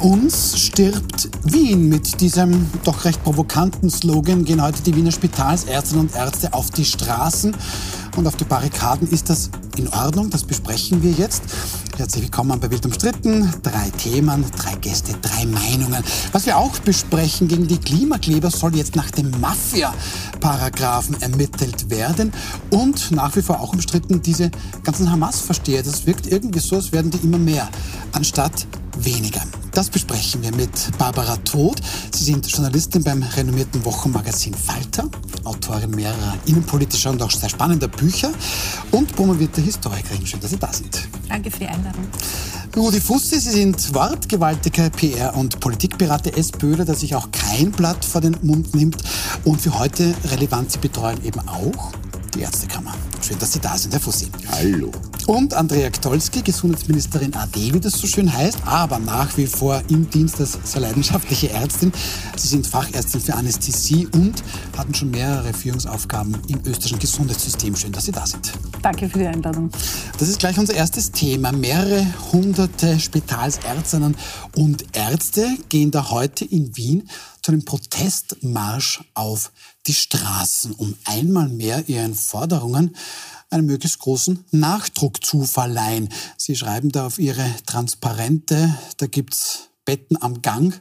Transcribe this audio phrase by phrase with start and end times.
[0.00, 1.88] Ohne uns stirbt Wien.
[1.88, 6.84] Mit diesem doch recht provokanten Slogan gehen heute die Wiener Spitalsärztinnen und Ärzte auf die
[6.84, 7.56] Straßen
[8.16, 9.08] und auf die Barrikaden.
[9.08, 10.30] Ist das in Ordnung?
[10.30, 11.42] Das besprechen wir jetzt.
[11.96, 13.50] Herzlich willkommen bei Wild umstritten.
[13.62, 16.02] Drei Themen, drei Gäste, drei Meinungen.
[16.32, 22.32] Was wir auch besprechen, gegen die Klimakleber soll jetzt nach dem Mafia-Paragraphen ermittelt werden.
[22.70, 24.50] Und nach wie vor auch umstritten diese
[24.84, 25.82] ganzen Hamas-Versteher.
[25.82, 27.68] Das wirkt irgendwie so, als werden die immer mehr,
[28.12, 28.66] anstatt
[28.98, 29.42] weniger.
[29.78, 31.80] Das besprechen wir mit Barbara Todt.
[32.12, 35.08] Sie sind Journalistin beim renommierten Wochenmagazin Falter,
[35.44, 38.32] Autorin mehrerer innenpolitischer und auch sehr spannender Bücher
[38.90, 40.26] und promovierte Historikerin.
[40.26, 41.08] Schön, dass Sie da sind.
[41.28, 42.08] Danke für die Einladung.
[42.76, 48.20] Rudi Fusse, Sie sind wortgewaltiger PR- und Politikberater SPÖler, der sich auch kein Blatt vor
[48.20, 49.00] den Mund nimmt.
[49.44, 51.92] Und für heute relevant, Sie betreuen eben auch
[52.34, 52.94] die Ärztekammer.
[53.26, 54.28] Schön, dass Sie da sind, Herr Fussi.
[54.50, 54.90] Hallo.
[55.26, 60.08] Und Andrea Ktolski, Gesundheitsministerin AD, wie das so schön heißt, aber nach wie vor im
[60.08, 61.92] Dienst als sehr leidenschaftliche Ärztin.
[62.36, 64.42] Sie sind Fachärztin für Anästhesie und
[64.76, 67.76] hatten schon mehrere Führungsaufgaben im österreichischen Gesundheitssystem.
[67.76, 68.52] Schön, dass Sie da sind.
[68.82, 69.70] Danke für die Einladung.
[70.18, 71.52] Das ist gleich unser erstes Thema.
[71.52, 74.16] Mehrere hunderte Spitalsärztinnen
[74.56, 77.08] und Ärzte gehen da heute in Wien
[77.42, 79.52] zu einem Protestmarsch auf
[79.86, 82.96] die Straßen, um einmal mehr ihren Forderungen
[83.50, 86.10] einen möglichst großen Nachdruck zu verleihen.
[86.36, 90.78] Sie schreiben da auf ihre Transparente, da gibt's Betten am Gang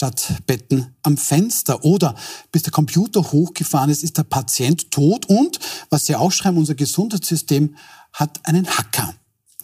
[0.00, 1.84] statt Betten am Fenster.
[1.84, 2.14] Oder
[2.50, 5.26] bis der Computer hochgefahren ist, ist der Patient tot.
[5.26, 5.58] Und,
[5.90, 7.76] was Sie auch schreiben, unser Gesundheitssystem
[8.14, 9.14] hat einen Hacker.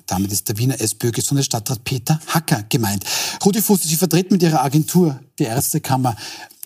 [0.06, 3.04] Damit ist der Wiener SPÖ Gesundheitsstadtrat Peter Hacker gemeint.
[3.44, 6.14] Rudi Fuß, Sie vertreten mit Ihrer Agentur die Ärztekammer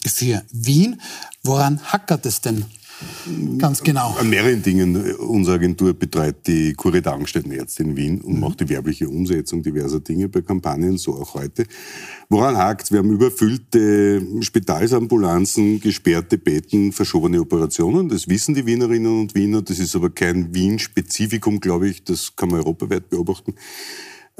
[0.06, 1.00] für Wien.
[1.42, 2.64] Woran hackert es denn
[3.58, 4.14] Ganz genau.
[4.18, 5.14] An mehreren Dingen.
[5.16, 8.40] Unsere Agentur betreut die Kurie der Angestelltenärzte in Wien und mhm.
[8.40, 11.64] macht die werbliche Umsetzung diverser Dinge bei Kampagnen, so auch heute.
[12.28, 12.92] Woran hakt?
[12.92, 18.08] Wir haben überfüllte Spitalsambulanzen, gesperrte Betten, verschobene Operationen.
[18.08, 19.62] Das wissen die Wienerinnen und Wiener.
[19.62, 22.04] Das ist aber kein Wien-Spezifikum, glaube ich.
[22.04, 23.54] Das kann man europaweit beobachten.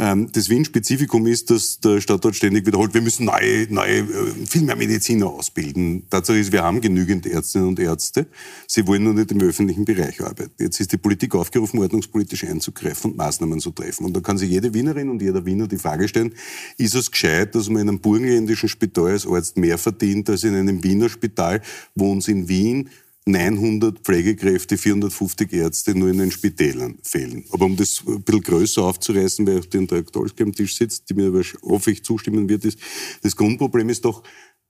[0.01, 4.63] Ähm, das Wien-Spezifikum ist, dass der Stadtrat ständig wiederholt, wir müssen neue, neue, äh, viel
[4.63, 6.05] mehr Mediziner ausbilden.
[6.09, 8.27] Tatsache ist, wir haben genügend Ärztinnen und Ärzte.
[8.67, 10.55] Sie wollen nur nicht im öffentlichen Bereich arbeiten.
[10.59, 14.07] Jetzt ist die Politik aufgerufen, ordnungspolitisch einzugreifen und Maßnahmen zu treffen.
[14.07, 16.33] Und da kann sich jede Wienerin und jeder Wiener die Frage stellen,
[16.79, 20.55] ist es gescheit, dass man in einem burgenländischen Spital als Arzt mehr verdient als in
[20.55, 21.61] einem Wiener Spital,
[21.95, 22.89] wo uns in Wien
[23.27, 27.45] 900 Pflegekräfte, 450 Ärzte nur in den Spitälern fehlen.
[27.51, 31.09] Aber um das ein bisschen größer aufzureißen, weil auch der Andrea Dolski am Tisch sitzt,
[31.11, 31.33] die mir
[31.63, 32.79] hoffe ich zustimmen wird, ist,
[33.23, 34.23] das Grundproblem ist doch,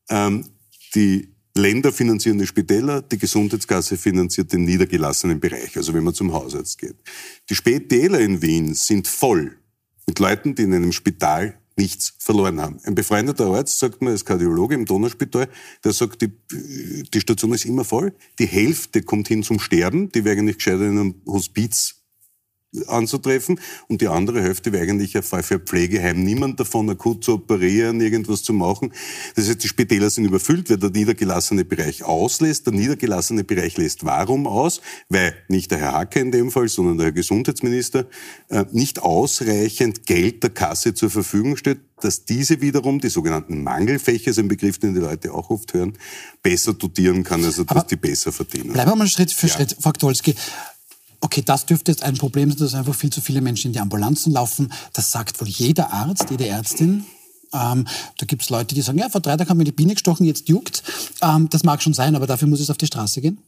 [0.08, 0.46] ähm,
[0.94, 6.32] die Länder finanzieren die Spitäler, die Gesundheitskasse finanziert den niedergelassenen Bereich, also wenn man zum
[6.32, 6.96] Hausarzt geht.
[7.48, 9.56] Die Spitäler in Wien sind voll
[10.06, 12.78] mit Leuten, die in einem Spital nichts verloren haben.
[12.84, 15.48] Ein befreundeter Arzt, sagt mir als Kardiologe im Donauspital,
[15.82, 16.30] der sagt, die,
[17.12, 20.82] die Station ist immer voll, die Hälfte kommt hin zum Sterben, die wäre eigentlich gescheiter
[20.82, 21.99] in einem Hospiz
[22.86, 26.22] anzutreffen und die andere Hälfte wäre eigentlich ein Fall für ein Pflegeheim.
[26.22, 28.92] Niemand davon akut zu operieren, irgendwas zu machen.
[29.34, 32.66] Das heißt, die Spitäler sind überfüllt, weil der niedergelassene Bereich auslässt.
[32.66, 34.80] Der niedergelassene Bereich lässt warum aus?
[35.08, 38.06] Weil nicht der Herr Hacker in dem Fall, sondern der Herr Gesundheitsminister
[38.48, 44.30] äh, nicht ausreichend Geld der Kasse zur Verfügung stellt, dass diese wiederum, die sogenannten Mangelfächer,
[44.30, 45.98] ist ein Begriff, den die Leute auch oft hören,
[46.42, 48.72] besser dotieren kann, also dass Aber die besser verdienen.
[48.72, 49.54] Bleiben wir mal Schritt für ja.
[49.54, 50.34] Schritt, Frau Dolski
[51.20, 53.80] okay, das dürfte jetzt ein Problem sein, dass einfach viel zu viele Menschen in die
[53.80, 54.72] Ambulanzen laufen.
[54.92, 57.04] Das sagt wohl jeder Arzt, jede Ärztin.
[57.52, 57.86] Ähm,
[58.18, 60.24] da gibt es Leute, die sagen, ja, vor drei Tagen haben wir die Biene gestochen,
[60.24, 60.82] jetzt juckt.
[61.22, 63.38] Ähm, das mag schon sein, aber dafür muss es auf die Straße gehen.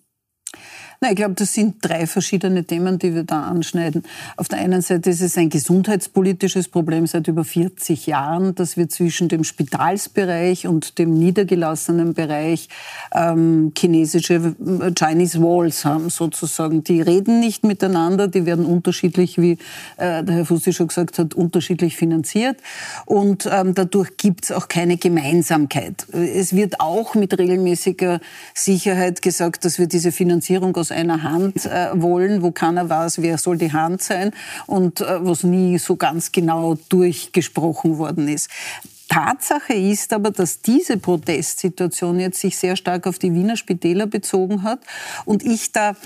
[1.05, 4.05] Na, ich glaube, das sind drei verschiedene Themen, die wir da anschneiden.
[4.37, 8.89] Auf der einen Seite ist es ein gesundheitspolitisches Problem seit über 40 Jahren, dass wir
[8.89, 12.69] zwischen dem Spitalsbereich und dem niedergelassenen Bereich
[13.13, 16.85] ähm, chinesische äh, Chinese Walls haben, sozusagen.
[16.85, 19.59] Die reden nicht miteinander, die werden unterschiedlich, wie
[19.97, 22.59] äh, der Herr Fussi schon gesagt hat, unterschiedlich finanziert.
[23.07, 26.07] Und ähm, dadurch gibt es auch keine Gemeinsamkeit.
[26.13, 28.21] Es wird auch mit regelmäßiger
[28.55, 33.39] Sicherheit gesagt, dass wir diese Finanzierung aus einer Hand äh, wollen, wo keiner weiß, wer
[33.39, 34.33] soll die Hand sein
[34.67, 38.49] und äh, was nie so ganz genau durchgesprochen worden ist.
[39.09, 44.63] Tatsache ist aber, dass diese Protestsituation jetzt sich sehr stark auf die Wiener Spitäler bezogen
[44.63, 44.81] hat
[45.27, 45.97] und ich da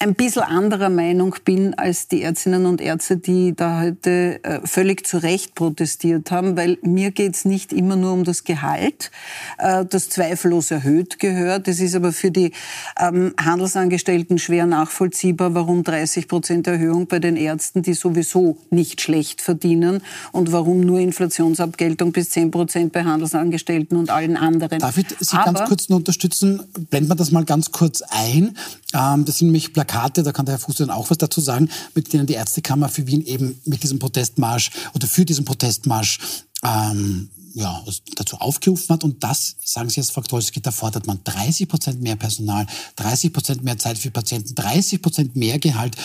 [0.00, 5.06] ein bisschen anderer Meinung bin als die Ärztinnen und Ärzte, die da heute äh, völlig
[5.06, 9.10] zu Recht protestiert haben, weil mir geht es nicht immer nur um das Gehalt,
[9.58, 11.68] äh, das zweifellos erhöht gehört.
[11.68, 12.52] Es ist aber für die
[12.98, 19.42] ähm, Handelsangestellten schwer nachvollziehbar, warum 30 Prozent Erhöhung bei den Ärzten, die sowieso nicht schlecht
[19.42, 20.00] verdienen,
[20.32, 24.78] und warum nur Inflationsabgeltung bis 10 Prozent bei Handelsangestellten und allen anderen.
[24.78, 26.62] Darf ich Sie aber, ganz kurz nur unterstützen?
[26.88, 28.56] Blenden wir das mal ganz kurz ein.
[28.94, 31.68] Ähm, das sind nämlich Plakate, da kann der Herr Fuß dann auch was dazu sagen,
[31.94, 36.18] mit denen die Ärztekammer für Wien eben mit diesem Protestmarsch oder für diesen Protestmarsch
[36.64, 37.82] ähm, ja,
[38.16, 39.04] dazu aufgerufen hat.
[39.04, 42.66] Und das, sagen Sie jetzt, Frau Gdolski, da fordert man 30 Prozent mehr Personal,
[42.96, 45.96] 30 Prozent mehr Zeit für Patienten, 30 Prozent mehr Gehalt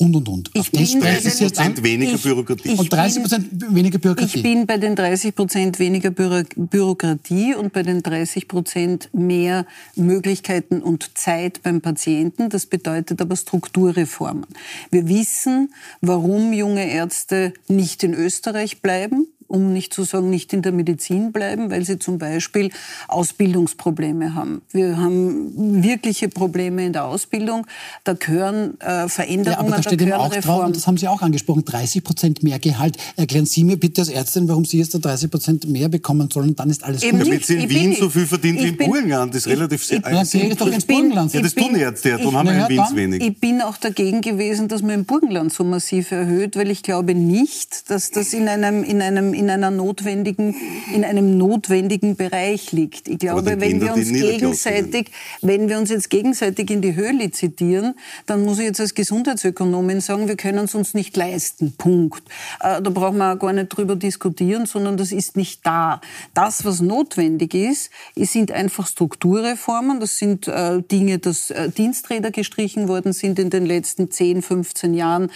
[0.00, 0.50] und, und, und.
[0.54, 1.82] Ich Auf das sprechen Sie jetzt an.
[1.82, 2.72] weniger ich, Bürokratie.
[2.72, 4.36] Ich und 30 Prozent weniger Bürokratie.
[4.36, 9.66] Ich bin bei den 30 Prozent weniger Bürokratie und bei den 30 Prozent mehr
[9.96, 12.48] Möglichkeiten und Zeit beim Patienten.
[12.48, 14.46] Das bedeutet aber Strukturreformen.
[14.92, 20.62] Wir wissen, warum junge Ärzte nicht in Österreich bleiben um nicht zu sagen, nicht in
[20.62, 22.70] der Medizin bleiben, weil sie zum Beispiel
[23.08, 24.62] Ausbildungsprobleme haben.
[24.70, 27.66] Wir haben wirkliche Probleme in der Ausbildung.
[28.04, 30.60] Da gehören äh, Veränderungen, ja, aber da, steht da gehören auch Reformen.
[30.64, 32.98] Drauf, das haben Sie auch angesprochen, 30 Prozent mehr Gehalt.
[33.16, 36.54] Erklären Sie mir bitte als Ärztin, warum Sie jetzt da 30 Prozent mehr bekommen sollen,
[36.54, 37.28] dann ist alles Eben gut.
[37.28, 40.24] Damit Sie in Wien so viel verdient wie im Burgenland, das ist relativ sehr Ja,
[40.24, 41.32] Sie doch ins Burgenland.
[41.32, 43.22] Ja, das tun Ärzte, ja, dann haben wir in Wien wenig.
[43.22, 47.14] Ich bin auch dagegen gewesen, dass man im Burgenland so massiv erhöht, weil ich glaube
[47.14, 50.54] nicht, dass das in einem, in einem in einer notwendigen,
[50.92, 53.08] in einem notwendigen Bereich liegt.
[53.08, 55.12] Ich glaube, wenn wir uns gegenseitig,
[55.42, 57.94] wenn wir uns jetzt gegenseitig in die Höhe lizitieren,
[58.26, 61.74] dann muss ich jetzt als Gesundheitsökonomin sagen, wir können es uns nicht leisten.
[61.78, 62.22] Punkt.
[62.60, 66.00] Äh, da brauchen wir auch gar nicht drüber diskutieren, sondern das ist nicht da.
[66.34, 70.00] Das, was notwendig ist, sind einfach Strukturreformen.
[70.00, 74.94] Das sind äh, Dinge, dass äh, Diensträder gestrichen worden sind in den letzten 10, 15
[74.94, 75.30] Jahren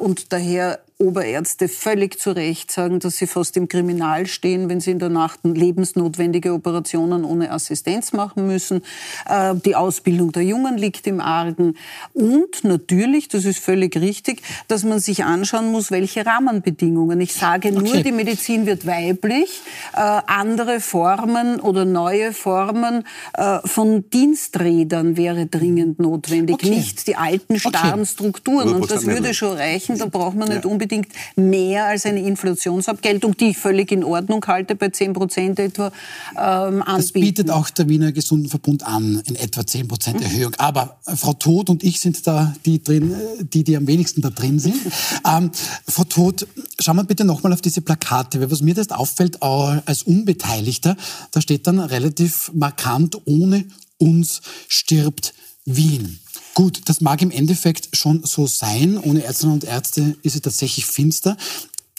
[0.00, 4.90] und daher Oberärzte völlig zu Recht sagen, dass sie fast im Kriminal stehen, wenn sie
[4.90, 8.82] in der Nacht lebensnotwendige Operationen ohne Assistenz machen müssen.
[9.28, 11.76] Äh, die Ausbildung der Jungen liegt im Argen.
[12.14, 17.20] Und natürlich, das ist völlig richtig, dass man sich anschauen muss, welche Rahmenbedingungen.
[17.20, 18.02] Ich sage nur, okay.
[18.02, 19.62] die Medizin wird weiblich.
[19.94, 23.04] Äh, andere Formen oder neue Formen
[23.34, 26.54] äh, von Diensträdern wäre dringend notwendig.
[26.54, 26.70] Okay.
[26.70, 28.06] Nicht die alten starren okay.
[28.06, 28.74] Strukturen.
[28.74, 29.96] Und das würde schon reichen.
[29.96, 30.70] Da braucht man nicht ja.
[30.70, 35.58] unbedingt unbedingt mehr als eine Inflationsabgeltung, die ich völlig in Ordnung halte, bei 10 Prozent
[35.58, 35.92] etwa
[36.36, 36.84] ähm, anbieten.
[36.86, 40.54] Das bietet auch der Wiener Gesundenverbund an, in etwa 10 Prozent Erhöhung.
[40.56, 44.22] Aber äh, Frau Todt und ich sind da die, drin, äh, die, die am wenigsten
[44.22, 44.76] da drin sind.
[45.28, 45.50] ähm,
[45.86, 46.46] Frau Todt,
[46.80, 50.96] schauen wir bitte nochmal auf diese Plakate, weil was mir das auffällt als Unbeteiligter,
[51.30, 53.64] da steht dann relativ markant, ohne
[53.98, 55.34] uns stirbt
[55.64, 56.18] Wien.
[56.58, 58.98] Gut, das mag im Endeffekt schon so sein.
[58.98, 61.36] Ohne Ärztinnen und Ärzte ist es tatsächlich finster.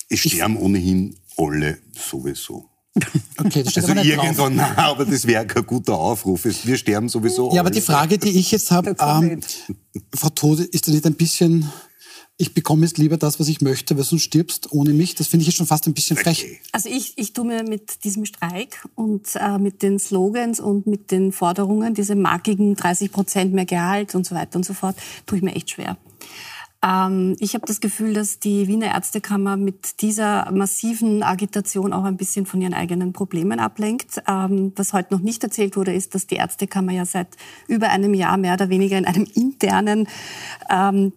[0.09, 2.65] Es sterben ich, ohnehin alle sowieso.
[3.37, 6.43] Okay, das steht also irgendwann, nein, aber das wäre kein guter Aufruf.
[6.43, 7.53] Wir sterben sowieso.
[7.53, 9.39] Ja, aber die Frage, die ich jetzt habe, ähm,
[10.13, 11.71] Frau Tode, ist das nicht ein bisschen
[12.41, 15.13] ich bekomme jetzt lieber das, was ich möchte, weil sonst stirbst ohne mich.
[15.13, 16.61] Das finde ich jetzt schon fast ein bisschen frech.
[16.71, 21.11] Also ich, ich tue mir mit diesem Streik und äh, mit den Slogans und mit
[21.11, 24.95] den Forderungen, diese markigen 30 Prozent mehr Gehalt und so weiter und so fort,
[25.25, 25.97] tue ich mir echt schwer.
[26.81, 32.15] Ähm, ich habe das Gefühl, dass die Wiener Ärztekammer mit dieser massiven Agitation auch ein
[32.15, 34.21] bisschen von ihren eigenen Problemen ablenkt.
[34.29, 37.35] Ähm, was heute noch nicht erzählt wurde, ist, dass die Ärztekammer ja seit
[37.67, 40.07] über einem Jahr mehr oder weniger in einem internen
[40.69, 41.11] ähm,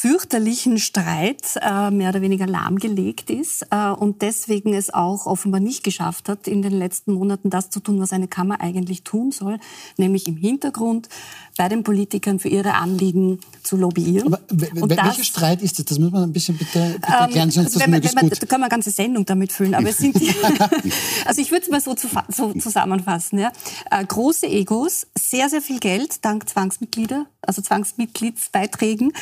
[0.00, 5.82] fürchterlichen Streit äh, mehr oder weniger lahmgelegt ist äh, und deswegen es auch offenbar nicht
[5.82, 9.58] geschafft hat, in den letzten Monaten das zu tun, was eine Kammer eigentlich tun soll,
[9.96, 11.08] nämlich im Hintergrund
[11.56, 14.32] bei den Politikern für ihre Anliegen zu lobbyieren.
[14.32, 14.40] Aber
[14.80, 15.86] und welcher das, Streit ist das?
[15.86, 18.40] Das muss man ein bisschen bitte, bitte ähm, erklären, sonst das möglichst man, gut.
[18.40, 19.74] Da kann man eine ganze Sendung damit füllen.
[19.74, 20.14] Aber es sind
[21.24, 23.40] also ich würde es mal so, zu, so zusammenfassen.
[23.40, 23.50] Ja.
[23.90, 29.12] Äh, große Egos, sehr, sehr viel Geld dank Zwangsmitglieder, also Zwangsmitgliedsbeiträgen.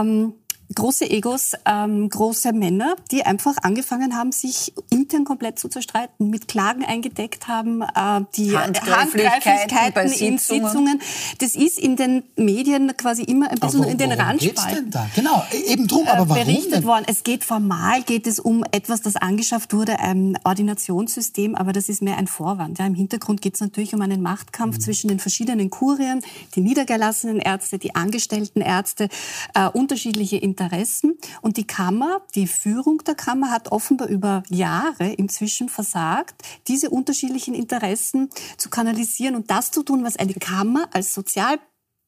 [0.00, 0.39] Ähm,
[0.74, 6.48] große Egos, ähm, große Männer, die einfach angefangen haben, sich intern komplett zu zerstreiten, mit
[6.48, 11.00] Klagen eingedeckt haben, äh, die Handgreiflichkeiten in Sitzungen.
[11.38, 15.72] Das ist in den Medien quasi immer ein bisschen aber in den Randspalten Genau, e-,
[15.72, 16.84] eben drum, aber warum berichtet denn?
[16.84, 17.04] worden.
[17.08, 22.00] Es geht formal, geht es um etwas, das angeschafft wurde, ein Ordinationssystem, aber das ist
[22.00, 22.78] mehr ein Vorwand.
[22.78, 24.80] Ja, Im Hintergrund geht es natürlich um einen Machtkampf mhm.
[24.80, 26.22] zwischen den verschiedenen Kurien,
[26.54, 29.08] die niedergelassenen Ärzte, die angestellten Ärzte,
[29.54, 31.18] äh, unterschiedliche Interessen Interessen.
[31.40, 37.54] Und die Kammer, die Führung der Kammer hat offenbar über Jahre inzwischen versagt, diese unterschiedlichen
[37.54, 41.58] Interessen zu kanalisieren und das zu tun, was eine Kammer als sozial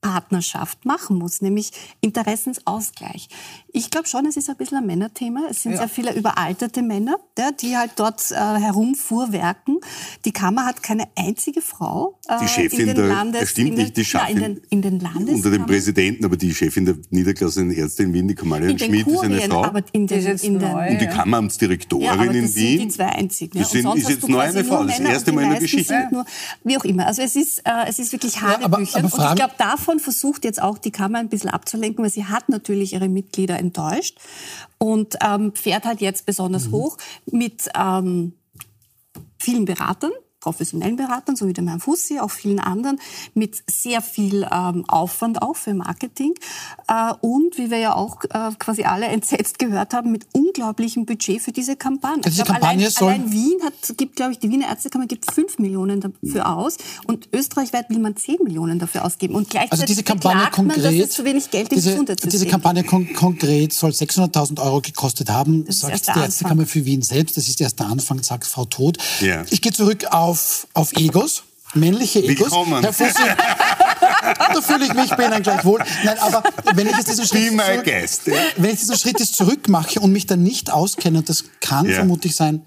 [0.03, 3.29] Partnerschaft machen muss, nämlich Interessensausgleich.
[3.73, 5.47] Ich glaube schon, es ist ein bisschen ein Männerthema.
[5.49, 5.79] Es sind ja.
[5.79, 9.79] sehr viele überalterte Männer, ja, die halt dort äh, herumfuhrwerken.
[10.25, 12.19] Die Kammer hat keine einzige Frau.
[12.29, 14.55] Äh, die Chefin in den der, Landes, stimmt in den, nicht, die Chefin, ja, in
[14.55, 18.27] den, in den Landes unter dem Präsidenten, aber die Chefin der niedergelassenen Ärzte in Wien,
[18.27, 19.65] die Kamalian Schmidt, Kurien, ist eine Frau.
[19.65, 22.43] Aber in den, in den, und die Kammeramtsdirektorin ja, in Wien.
[22.43, 23.59] Das sind die zwei einzigen.
[23.59, 26.09] Das sind, ist jetzt nur eine Frau, das erste Mal in der Geschichte.
[26.11, 26.25] Nur,
[26.65, 27.07] wie auch immer.
[27.07, 28.89] Also es ist, äh, es ist wirklich Hanebüchen.
[28.93, 32.27] Ja, und ich glaube, davon versucht jetzt auch die Kammer ein bisschen abzulenken, weil sie
[32.27, 34.19] hat natürlich ihre Mitglieder enttäuscht
[34.79, 36.73] und ähm, fährt halt jetzt besonders mhm.
[36.73, 38.35] hoch mit ähm,
[39.39, 43.01] vielen Beratern, professionellen Beratern, so wie dem Herrn Fussi, auch vielen anderen,
[43.35, 46.35] mit sehr viel ähm, Aufwand auch für Marketing
[46.89, 51.41] äh, und, wie wir ja auch äh, quasi alle entsetzt gehört haben, mit unglaublichem Budget
[51.41, 52.25] für diese Kampagne.
[52.25, 55.07] Also die glaub, Kampagne allein, soll allein Wien hat, gibt, glaube ich, die Wiener Ärztekammer
[55.07, 59.35] gibt 5 Millionen dafür aus und österreichweit will man 10 Millionen dafür ausgeben.
[59.35, 62.31] Und gleichzeitig also diese Kampagne konkret, man, dass es zu wenig Geld im diese, Gesundheitssystem
[62.31, 67.03] Diese Kampagne kon konkret soll 600.000 Euro gekostet haben, das sagt die Ärztekammer für Wien
[67.03, 67.37] selbst.
[67.37, 68.99] Das ist erst der Anfang, sagt Frau Tod.
[69.21, 69.45] Yeah.
[69.51, 71.43] Ich gehe zurück auf auf, auf Egos,
[71.75, 72.47] männliche Egos.
[72.47, 72.83] Willkommen.
[72.83, 73.23] Herr Fussi,
[74.55, 75.79] da fühle ich mich bei Ihnen gleich wohl.
[76.05, 76.43] Nein, aber
[76.75, 78.23] wenn ich jetzt diesen Schritt, zurück, Guest,
[78.57, 81.87] wenn ich diesen Schritt jetzt zurück mache und mich dann nicht auskenne, und das kann
[81.87, 81.97] ja.
[81.97, 82.63] vermutlich sein,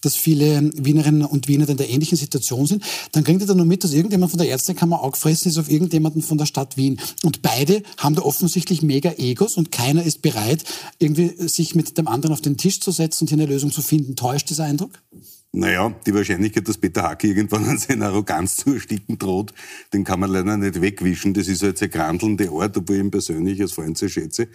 [0.00, 3.66] dass viele Wienerinnen und Wiener in der ähnlichen Situation sind, dann kriegt ihr dann nur
[3.66, 7.00] mit, dass irgendjemand von der Ärztekammer auch gefressen ist auf irgendjemanden von der Stadt Wien.
[7.24, 10.62] Und beide haben da offensichtlich mega Egos und keiner ist bereit,
[11.00, 13.82] irgendwie sich mit dem anderen auf den Tisch zu setzen und hier eine Lösung zu
[13.82, 14.14] finden.
[14.14, 14.92] Täuscht dieser Eindruck?
[15.52, 19.54] Naja, die Wahrscheinlichkeit, dass Peter Hacke irgendwann an seiner Arroganz zu ersticken droht,
[19.94, 21.32] den kann man leider nicht wegwischen.
[21.32, 24.48] Das ist halt ein grandelnde Ort, obwohl ich ihn persönlich als Freund sehr schätze.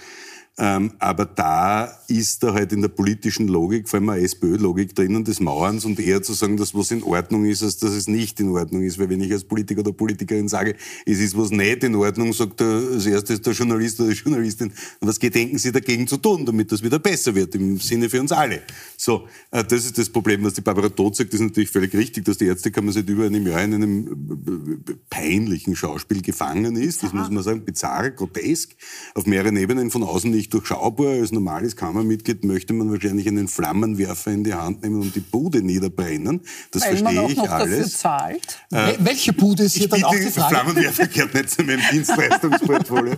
[0.60, 5.24] Ähm, aber da ist da halt in der politischen Logik, vor allem eine SPÖ-Logik drinnen
[5.24, 8.40] des Mauerns und eher zu sagen, dass was in Ordnung ist, als dass es nicht
[8.40, 9.00] in Ordnung ist.
[9.00, 10.76] Weil wenn ich als Politiker oder Politikerin sage,
[11.08, 14.72] es ist was nicht in Ordnung, sagt der, als erstes der Journalist oder die Journalistin,
[15.02, 18.32] was gedenken Sie dagegen zu tun, damit das wieder besser wird, im Sinne für uns
[18.32, 18.62] alle.
[18.96, 21.94] So, äh, das ist das Problem, was die Barbara Todt sagt, das ist natürlich völlig
[21.94, 27.04] richtig, dass die Ärztekammer seit über einem Jahr in einem peinlichen Schauspiel gefangen ist.
[27.04, 28.72] Das muss man sagen, bizarr, grotesk,
[29.16, 31.14] auf mehreren Ebenen von außen nicht durchschaubar.
[31.14, 35.62] Als normales Kammermitglied möchte man wahrscheinlich einen Flammenwerfer in die Hand nehmen und die Bude
[35.62, 36.42] niederbrennen.
[36.72, 37.98] Das Weil verstehe ich alles.
[37.98, 38.60] zahlt.
[38.72, 40.56] Äh, Welche Bude ist hier dann auch die Frage?
[40.56, 43.16] Flammenwerfer gehört nicht zu meinem Dienstleistungsportfolio.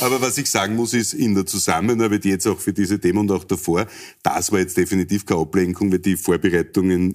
[0.00, 3.30] Aber was ich sagen muss, ist in der Zusammenarbeit jetzt auch für diese Themen und
[3.30, 3.86] auch davor,
[4.22, 7.05] das war jetzt definitiv keine Ablenkung, weil die Vorbereitungen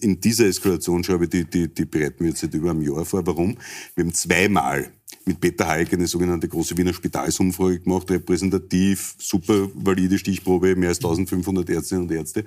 [0.00, 3.26] in dieser Eskalationsschraube, die, die, die bereiten wir jetzt seit über einem Jahr vor.
[3.26, 3.56] Warum?
[3.94, 4.90] Wir haben zweimal
[5.28, 10.98] mit Peter Heik eine sogenannte große Wiener Spitalsumfrage gemacht, repräsentativ, super valide Stichprobe, mehr als
[10.98, 12.44] 1500 Ärztinnen und Ärzte.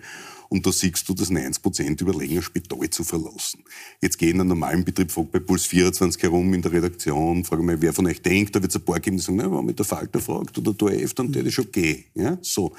[0.49, 3.63] Und da siehst du, dass 90 Prozent überlegen, Spital zu verlassen.
[4.01, 7.63] Jetzt gehen in einem normalen Betrieb, fragt bei Puls 24 herum in der Redaktion, frage
[7.63, 9.51] mal, wer von euch denkt, da wird es ein paar geben, die sagen, na, wenn
[9.51, 12.05] man mit der Falter fragt oder der ORF, dann der ist schon okay.
[12.15, 12.73] Ja, so.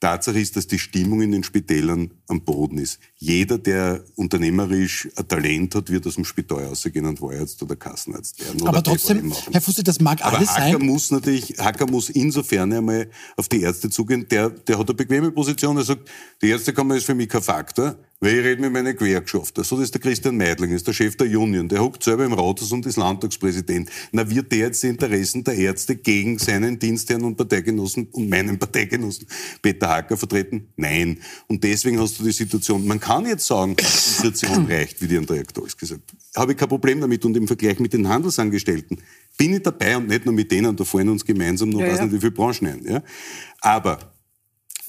[0.00, 3.00] Tatsache ist, dass die Stimmung in den Spitälern am Boden ist.
[3.16, 8.38] Jeder, der unternehmerisch ein Talent hat, wird aus dem Spital rausgehen und Wahrarzt oder Kassenarzt
[8.44, 8.66] werden.
[8.66, 10.86] Aber trotzdem, Herr Fussi, das mag Aber alles Hacker sein.
[10.86, 15.32] muss natürlich, Hacker muss insofern einmal auf die Ärzte zugehen, der, der hat eine bequeme
[15.32, 16.08] Position, er sagt,
[16.42, 19.62] die Ärztekammer ist für mich kein Faktor, weil ich rede mit meinen Gewerkschaften.
[19.62, 21.68] So, das ist der Christian Meidling, ist der Chef der Union.
[21.68, 23.88] Der hockt selber im Rathaus und ist Landtagspräsident.
[24.10, 28.58] Na, wird der jetzt die Interessen der Ärzte gegen seinen Dienstherrn und Parteigenossen und meinen
[28.58, 29.26] Parteigenossen
[29.62, 30.68] Peter Hacker vertreten?
[30.76, 31.20] Nein.
[31.46, 35.16] Und deswegen hast du die Situation, man kann jetzt sagen, die Inflation reicht, wie die
[35.16, 37.24] Andrea Ktols gesagt Habe ich kein Problem damit.
[37.24, 39.00] Und im Vergleich mit den Handelsangestellten
[39.36, 41.98] bin ich dabei und nicht nur mit denen, da fallen uns gemeinsam noch, ja, weiß
[41.98, 42.04] ja.
[42.04, 42.84] nicht, wie viele Branchen ein.
[42.84, 43.02] Ja?
[43.60, 44.17] Aber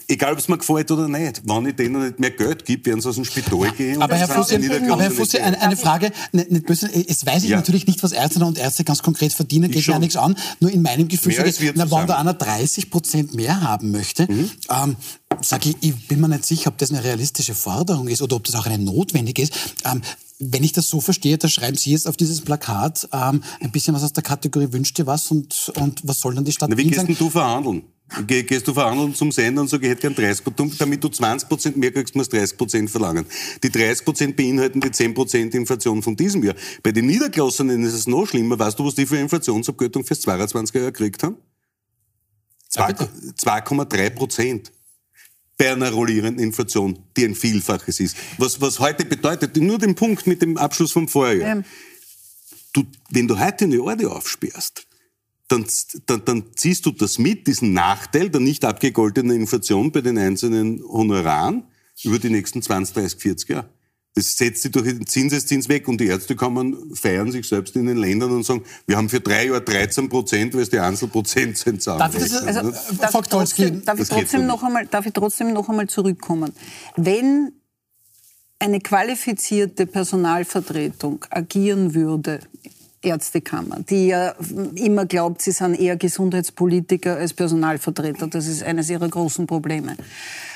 [0.09, 3.01] egal ob es mir gefällt oder nicht, wenn ich denen nicht mehr Geld gebe, werden
[3.01, 4.01] sie aus dem Spital gehen.
[4.01, 7.51] Aber Herr Fussi, aber Herr Fussi eine, eine Frage, nicht, nicht böse, es weiß ich
[7.51, 7.57] ja.
[7.57, 10.35] natürlich nicht, was Ärzte und Ärzte ganz konkret verdienen, geht mir nichts an.
[10.59, 14.31] Nur in meinem Gefühl sage ich, na, wenn da einer 30 Prozent mehr haben möchte,
[14.31, 14.51] mhm.
[14.69, 14.95] ähm,
[15.41, 18.43] sage ich, ich bin mir nicht sicher, ob das eine realistische Forderung ist oder ob
[18.43, 19.53] das auch eine notwendige ist.
[19.85, 20.01] Ähm,
[20.39, 23.93] wenn ich das so verstehe, da schreiben Sie jetzt auf dieses Plakat ähm, ein bisschen
[23.93, 26.77] was aus der Kategorie Wünscht dir was und, und was soll dann die Stadt Na,
[26.77, 27.83] Wie gehst denn du verhandeln?
[28.27, 31.47] Gehst du verhandeln zum Sender und sagst, ich hätte gern 30 Prozent, damit du 20
[31.47, 33.25] Prozent mehr kriegst, musst du 30 Prozent verlangen.
[33.63, 36.55] Die 30 Prozent beinhalten die 10 Prozent Inflation von diesem Jahr.
[36.83, 38.57] Bei den Niedergelassenen ist es noch schlimmer.
[38.57, 41.37] Weißt du, was die für Inflationsabgeltung fürs 22er Jahr gekriegt haben?
[42.71, 44.71] 2,3 Prozent
[45.57, 48.15] bei einer rollierenden Inflation, die ein Vielfaches ist.
[48.37, 51.57] Was, was heute bedeutet, nur den Punkt mit dem Abschluss vom Vorjahr.
[51.57, 51.65] Ähm.
[52.73, 54.87] Du, wenn du heute eine Orde aufsperrst,
[55.49, 55.65] dann,
[56.05, 60.81] dann, dann ziehst du das mit, diesen Nachteil der nicht abgegoltenen Inflation bei den einzelnen
[60.83, 61.63] Honoraren
[62.03, 63.69] über die nächsten 20, 30, 40 Jahre.
[64.15, 67.97] Das setzt sich durch den Zinseszins weg und die Ärztekammern feiern sich selbst in den
[67.97, 71.85] Ländern und sagen, wir haben für drei Jahre 13 Prozent, weil es die Einzelprozent sind.
[71.85, 75.53] Darf ich, das, also, darf ich trotzdem, darf ich trotzdem noch einmal, darf ich trotzdem
[75.53, 76.53] noch einmal zurückkommen?
[76.95, 77.53] Wenn
[78.57, 82.39] eine qualifizierte Personalvertretung agieren würde,
[83.01, 84.35] Ärztekammer, die ja
[84.75, 88.27] immer glaubt, sie sind eher Gesundheitspolitiker als Personalvertreter.
[88.27, 89.95] Das ist eines ihrer großen Probleme.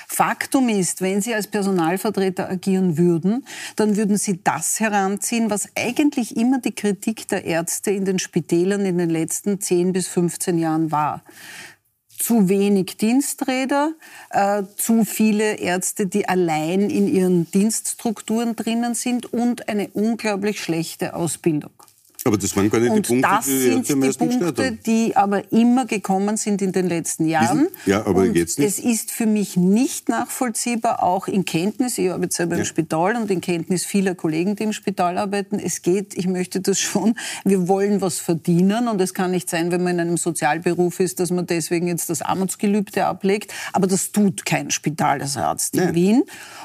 [0.07, 3.45] Faktum ist, wenn Sie als Personalvertreter agieren würden,
[3.75, 8.85] dann würden Sie das heranziehen, was eigentlich immer die Kritik der Ärzte in den Spitälern
[8.85, 11.23] in den letzten 10 bis 15 Jahren war
[12.23, 13.93] zu wenig Diensträder,
[14.29, 21.15] äh, zu viele Ärzte, die allein in ihren Dienststrukturen drinnen sind und eine unglaublich schlechte
[21.15, 21.71] Ausbildung.
[22.25, 25.51] Aber das waren gar nicht und die Punkte, das die sind die Punkte, die aber
[25.51, 27.67] immer gekommen sind in den letzten Jahren.
[27.85, 28.67] Ja, aber und jetzt nicht.
[28.67, 32.59] Es ist für mich nicht nachvollziehbar, auch in Kenntnis, ich arbeite selber ja.
[32.59, 35.59] im Spital und in Kenntnis vieler Kollegen, die im Spital arbeiten.
[35.59, 39.71] Es geht, ich möchte das schon, wir wollen was verdienen und es kann nicht sein,
[39.71, 43.53] wenn man in einem Sozialberuf ist, dass man deswegen jetzt das Armutsgelübde ablegt.
[43.73, 46.23] Aber das tut kein Spitalsarzt in Wien.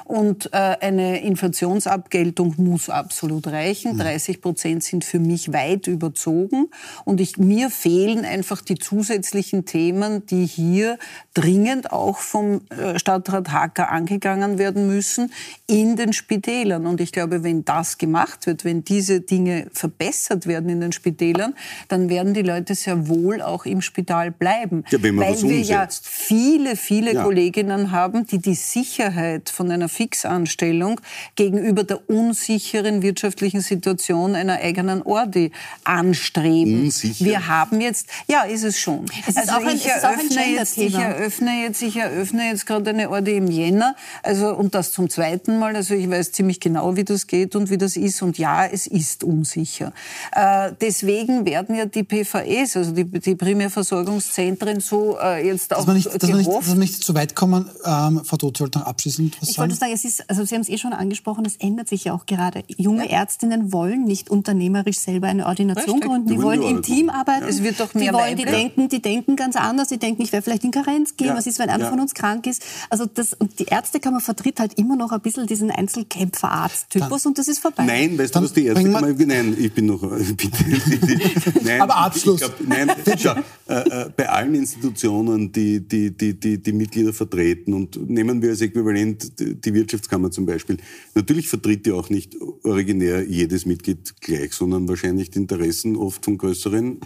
[0.08, 3.98] Und äh, eine Inflationsabgeltung muss absolut reichen.
[3.98, 4.40] 30 hm.
[4.40, 6.70] Prozent sind für mich weit überzogen.
[7.04, 10.98] Und ich, mir fehlen einfach die zusätzlichen Themen, die hier
[11.34, 15.30] dringend auch vom äh, Stadtrat Hacker angegangen werden müssen
[15.66, 16.86] in den Spitälern.
[16.86, 21.54] Und ich glaube, wenn das gemacht wird, wenn diese Dinge verbessert werden in den Spitälern,
[21.88, 24.84] dann werden die Leute sehr wohl auch im Spital bleiben.
[24.88, 27.24] Ja, weil wir ja viele, viele Ja.
[27.24, 31.00] Kolleginnen haben, die die Sicherheit von einer Fixanstellung
[31.34, 35.50] gegenüber der unsicheren wirtschaftlichen Situation einer eigenen Ordi
[35.82, 36.82] anstreben.
[36.84, 37.24] Unsicher?
[37.24, 39.06] Wir haben jetzt, ja, ist es schon.
[39.26, 42.90] Es ist auch ein- ich auch eröffne jetzt, ich eröffne jetzt, ich eröffne jetzt gerade
[42.90, 45.74] eine Ordi im Jänner, also und das zum zweiten Mal.
[45.74, 48.22] Also ich weiß ziemlich genau, wie das geht und wie das ist.
[48.22, 49.92] Und ja, es ist unsicher.
[50.32, 55.86] Äh, deswegen werden ja die PVEs, also die, die Primärversorgungszentren, so äh, jetzt auch Dass
[55.88, 57.68] wir nicht, dass wir nicht, dass nicht zu weit kommen.
[57.84, 58.36] Ähm, Frau
[58.74, 59.70] noch abschließend was Ich sagen.
[59.88, 62.26] Sagen, es ist, also Sie haben es eh schon angesprochen, es ändert sich ja auch
[62.26, 62.62] gerade.
[62.76, 66.08] Junge Ärztinnen wollen nicht unternehmerisch selber eine Ordination Richtig.
[66.10, 66.28] gründen.
[66.28, 67.46] Die Die wollen die im Team arbeiten.
[67.48, 69.88] Es wird doch die mehr wollen, die denken, die denken ganz anders.
[69.88, 71.28] Die denken, ich werde vielleicht in Karenz gehen.
[71.28, 71.36] Ja.
[71.36, 71.90] Was ist, wenn einer Ja.
[71.90, 72.62] von uns krank ist?
[72.90, 77.48] Also das, und die Ärztekammer vertritt halt immer noch ein bisschen diesen Einzelkämpfer-Arzt-Typus und das
[77.48, 77.84] ist vorbei.
[77.84, 80.00] Nein, weißt du, was die erste bringen wir- Kammer, nein, ich bin noch,
[80.36, 80.58] bitte.
[81.64, 82.40] nein, Aber Abschluss.
[82.40, 83.34] Ich glaub, nein, schau,
[83.68, 83.74] äh,
[84.06, 88.60] äh, bei allen Institutionen, die, die, die, die, die Mitglieder vertreten und nehmen wir als
[88.60, 90.78] Äquivalent die die Wirtschaftskammer zum Beispiel.
[91.14, 96.36] Natürlich vertritt die auch nicht originär jedes Mitglied gleich, sondern wahrscheinlich die Interessen oft von
[96.36, 96.98] größeren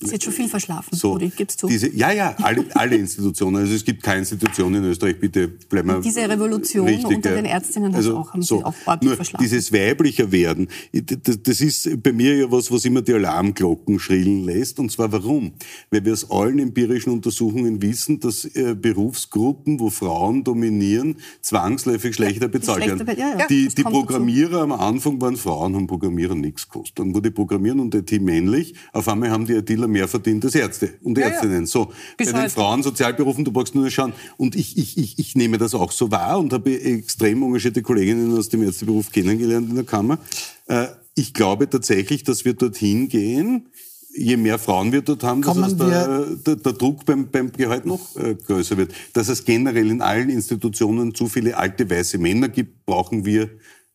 [0.00, 1.68] Sie hat schon viel verschlafen, so, Rudi, gibst du.
[1.68, 3.56] Diese, ja, ja, alle, alle Institutionen.
[3.56, 7.36] Also es gibt keine Institution in Österreich, bitte bleiben wir Diese Revolution richtig, unter ja.
[7.36, 9.44] den Ärztinnen also, auch- haben sie so, auch ordentlich Nur verschlafen.
[9.44, 14.44] dieses weiblicher werden, das, das ist bei mir ja was, was immer die Alarmglocken schrillen
[14.44, 14.78] lässt.
[14.78, 15.52] Und zwar warum?
[15.90, 22.48] Weil wir aus allen empirischen Untersuchungen wissen, dass äh, Berufsgruppen, wo Frauen dominieren, zwangsläufig schlechter
[22.48, 23.18] bezahlt schlechter werden.
[23.18, 24.06] ja, ja, die die kommt dazu.
[24.06, 26.98] Programmierer am Anfang waren Frauen, haben Programmierer nichts gekostet.
[26.98, 28.74] Dann wurde Programmieren und IT männlich.
[28.92, 31.32] Auf einmal haben die ITler mehr verdient als Ärzte und Ja, ja.
[31.32, 31.66] Ärztinnen.
[31.66, 32.50] So, Bis bei den.
[32.50, 34.12] Frauen, Sozialberufen, du brauchst nur schauen.
[34.36, 38.36] Und ich, ich, ich, ich nehme das auch so wahr und habe extrem engagierte Kolleginnen
[38.36, 40.18] aus dem Ärzteberuf kennengelernt in der Kammer.
[40.66, 43.66] Äh, ich glaube tatsächlich, dass wir dorthin gehen,
[44.14, 47.52] je mehr Frauen wir dort haben, dass Kommen es der, der, der Druck beim, beim
[47.52, 48.92] Gehalt noch äh, größer wird.
[49.12, 53.50] Dass es generell in allen Institutionen zu viele alte weiße Männer gibt, brauchen wir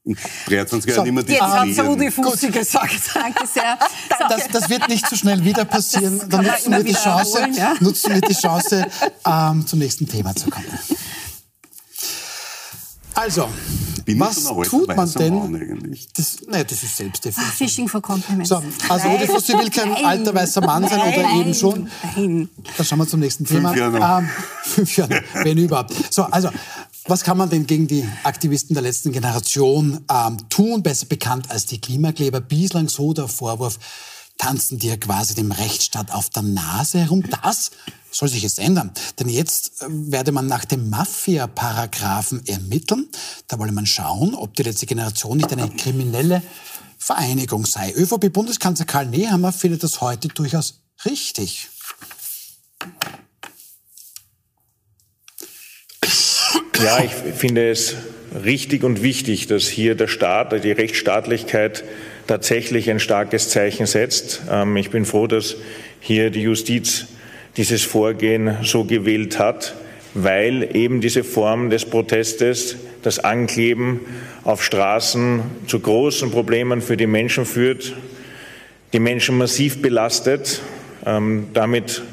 [0.06, 1.86] in 23 Jahren So, immer die Jetzt hat.
[1.86, 3.00] Rudi Fussi gesagt.
[3.14, 3.78] Danke sehr.
[4.30, 6.20] Das, das wird nicht so schnell wieder passieren.
[6.20, 7.74] Das Dann nutzen wir, die Chance, erholen, ja.
[7.80, 8.86] nutzen wir die Chance,
[9.26, 10.66] ähm, zum nächsten Thema zu kommen.
[13.16, 13.50] Also,
[14.06, 15.98] Bin was tut man denn?
[16.16, 17.56] Das, naja, das ist Selbstdefinition.
[17.56, 18.50] Fishing for Compliments.
[18.50, 20.06] So, also Rudi Fussi will kein Nein.
[20.06, 21.42] alter weißer Mann sein oder Nein.
[21.42, 21.90] eben schon.
[22.16, 22.50] Nein.
[22.78, 23.76] Dann schauen wir zum nächsten Fünf Thema.
[23.76, 24.20] Jahre noch.
[24.20, 24.30] Ähm,
[24.64, 25.94] fünf Jahre, wenn überhaupt.
[26.14, 26.50] So, also,
[27.06, 30.84] was kann man denn gegen die Aktivisten der letzten Generation ähm, tun?
[30.84, 32.40] Besser bekannt als die Klimakleber.
[32.40, 33.78] Bislang so der Vorwurf,
[34.38, 37.24] tanzen die ja quasi dem Rechtsstaat auf der Nase herum.
[37.42, 37.72] Das
[38.12, 38.92] soll sich jetzt ändern.
[39.20, 43.10] Denn jetzt äh, werde man nach dem Mafia-Paragraphen ermitteln.
[43.48, 46.42] Da wolle man schauen, ob die letzte Generation nicht eine kriminelle
[46.98, 47.94] Vereinigung sei.
[47.94, 51.70] ÖVP-Bundeskanzler Karl Nehammer findet das heute durchaus richtig.
[56.84, 57.96] Ja, ich finde es
[58.44, 61.84] richtig und wichtig, dass hier der Staat, die Rechtsstaatlichkeit
[62.28, 64.42] tatsächlich ein starkes Zeichen setzt.
[64.52, 65.56] Ähm, Ich bin froh, dass
[66.02, 67.08] hier die Justiz
[67.56, 69.76] dieses Vorgehen so gewählt hat.
[70.16, 74.02] weil eben diese Form des Protestes, das Ankleben
[74.44, 77.96] auf Straßen zu großen Problemen für die Menschen führt,
[78.94, 80.62] die Menschen massiv belastet,
[81.08, 82.04] ähm, damit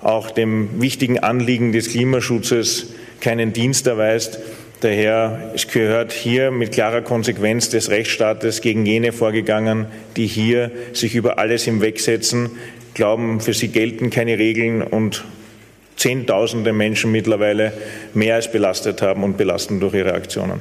[0.00, 2.86] auch dem wichtigen Anliegen des Klimaschutzes
[3.22, 4.40] keinen Dienst erweist.
[4.80, 11.38] Daher gehört hier mit klarer Konsequenz des Rechtsstaates gegen jene vorgegangen, die hier sich über
[11.38, 12.50] alles hinwegsetzen,
[12.92, 15.24] glauben, für sie gelten keine Regeln und
[15.94, 17.72] Zehntausende Menschen mittlerweile
[18.12, 20.58] mehr als belastet haben und belasten durch ihre Aktionen.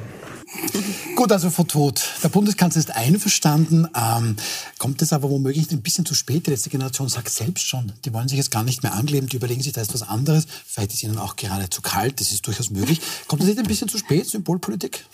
[1.15, 3.87] Gut, also Frau Tod, der Bundeskanzler ist einverstanden.
[3.95, 4.35] Ähm,
[4.77, 6.47] kommt es aber womöglich ein bisschen zu spät?
[6.47, 9.37] Die letzte Generation sagt selbst schon, die wollen sich jetzt gar nicht mehr ankleben, die
[9.37, 10.47] überlegen sich da ist was anderes.
[10.65, 13.01] Vielleicht ist ihnen auch gerade zu kalt, das ist durchaus möglich.
[13.27, 15.05] Kommt das nicht ein bisschen zu spät, Symbolpolitik?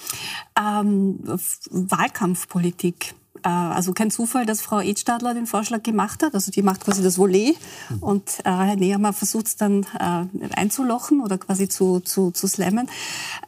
[0.58, 1.19] Ähm,
[1.69, 3.13] Wahlkampfpolitik.
[3.43, 6.34] Äh, also kein Zufall, dass Frau Edstadler den Vorschlag gemacht hat.
[6.34, 7.58] Also die macht quasi das Volet
[8.02, 12.89] und äh, Herr Nehammer versucht es dann äh, einzulochen oder quasi zu, zu, zu slammen.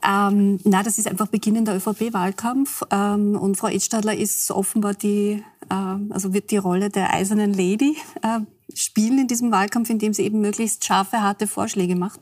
[0.07, 5.43] Ähm, na, das ist einfach Beginn der ÖVP-Wahlkampf ähm, und Frau Edstadler ist offenbar die,
[5.69, 5.73] äh,
[6.09, 8.39] also wird die Rolle der eisernen Lady äh,
[8.73, 12.19] spielen in diesem Wahlkampf, indem sie eben möglichst scharfe, harte Vorschläge macht.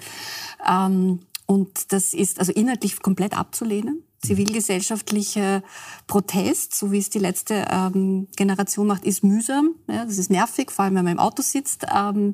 [0.68, 5.64] Ähm, und das ist also inhaltlich komplett abzulehnen zivilgesellschaftlicher
[6.08, 9.76] Protest, so wie es die letzte ähm, Generation macht, ist mühsam.
[9.88, 11.86] Ja, das ist nervig, vor allem wenn man im Auto sitzt.
[11.94, 12.34] Ähm,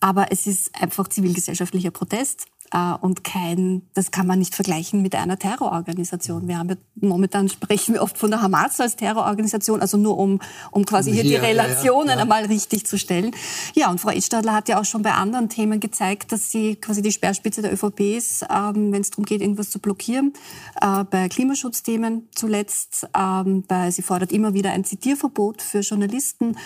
[0.00, 2.46] aber es ist einfach zivilgesellschaftlicher Protest.
[2.72, 6.48] Äh, und kein, das kann man nicht vergleichen mit einer Terrororganisation.
[6.48, 10.84] Wir haben momentan sprechen wir oft von der Hamas als Terrororganisation, also nur um, um
[10.84, 12.22] quasi hier, hier die Relationen ja, ja.
[12.22, 13.30] einmal richtig zu stellen.
[13.74, 17.02] Ja, und Frau Edstadler hat ja auch schon bei anderen Themen gezeigt, dass sie quasi
[17.02, 20.32] die Speerspitze der ÖVP ist, ähm, wenn es darum geht, irgendwas zu blockieren.
[20.80, 26.56] Äh, bei Klimaschutzthemen zuletzt, ähm, bei, sie fordert immer wieder ein Zitierverbot für Journalisten,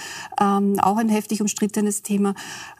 [0.40, 2.34] ähm, auch ein heftig umstrittenes Thema.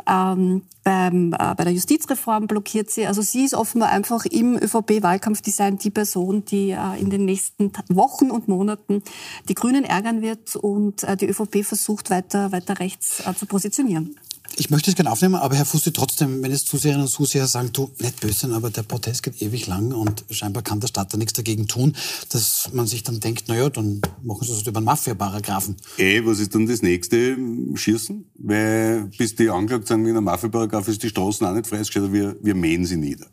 [0.09, 3.07] Ähm, beim, äh, bei der Justizreform blockiert sie.
[3.12, 8.31] Also sie ist offenbar einfach im ÖVP-Wahlkampfdesign die Person, die äh, in den nächsten Wochen
[8.31, 9.03] und Monaten
[9.51, 14.16] die Grünen ärgern wird und äh, die ÖVP versucht, weiter, weiter rechts äh, zu positionieren.
[14.57, 17.71] Ich möchte es gerne aufnehmen, aber Herr Fusti, trotzdem, wenn es Zuseherinnen und Zuseher sagen,
[17.73, 21.17] du, nicht böse aber der Protest geht ewig lang und scheinbar kann der Staat da
[21.17, 21.95] nichts dagegen tun,
[22.31, 25.77] dass man sich dann denkt, naja, dann machen sie das über einen Mafia-Paragraphen.
[25.97, 27.37] Eh, was ist dann das nächste?
[27.75, 28.27] Schießen?
[28.38, 32.37] Weil bis die angeklagt sind wegen einem Mafia-Paragraph ist die Straßen auch nicht freigestellt, wir,
[32.43, 33.27] wir mähen sie nieder.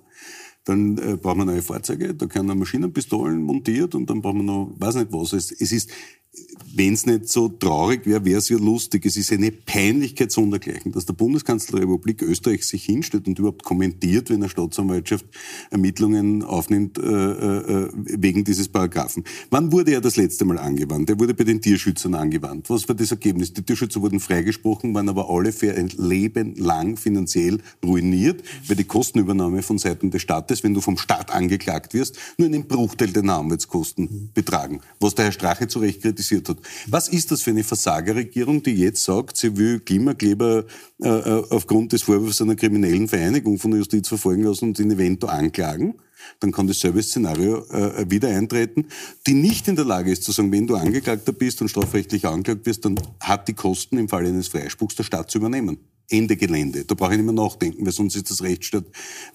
[0.65, 4.73] Dann äh, brauchen wir neue Fahrzeuge, da können Maschinenpistolen montiert und dann brauchen wir noch,
[4.77, 5.34] weiß nicht was.
[5.34, 5.89] Es, es ist,
[6.73, 9.06] wenn es nicht so traurig wäre, wäre es ja lustig.
[9.06, 13.63] Es ist eine Peinlichkeit sondergleichen, dass der Bundeskanzler der Republik Österreich sich hinstellt und überhaupt
[13.63, 15.25] kommentiert, wenn eine Staatsanwaltschaft
[15.71, 19.23] Ermittlungen aufnimmt äh, äh, äh, wegen dieses Paragraphen.
[19.49, 21.10] Wann wurde er das letzte Mal angewandt?
[21.10, 22.69] Er wurde bei den Tierschützern angewandt.
[22.69, 23.54] Was war das Ergebnis?
[23.54, 28.84] Die Tierschützer wurden freigesprochen, waren aber alle für ein Leben lang finanziell ruiniert, weil die
[28.84, 33.38] Kostenübernahme von Seiten des Staates, wenn du vom Staat angeklagt wirst, nur einen Bruchteil deiner
[33.39, 34.82] Anwaltskosten betragen.
[34.99, 36.57] Was der Herr Strache zu Recht kritisiert hat.
[36.87, 40.65] Was ist das für eine Versagerregierung, die jetzt sagt, sie will Klimakleber
[41.01, 44.91] äh, äh, aufgrund des Vorwurfs einer kriminellen Vereinigung von der Justiz verfolgen lassen und in
[44.91, 45.95] Evento anklagen?
[46.39, 48.87] dann kann dasselbe Szenario äh, wieder eintreten,
[49.27, 52.65] die nicht in der Lage ist zu sagen, wenn du Angeklagter bist und strafrechtlich angeklagt
[52.65, 55.77] wirst, dann hat die Kosten im Falle eines Freispruchs der Staat zu übernehmen.
[56.11, 56.85] Ende Gelände.
[56.85, 58.85] Da brauche ich nicht mehr nachdenken, weil sonst ist das Rechtsstaat,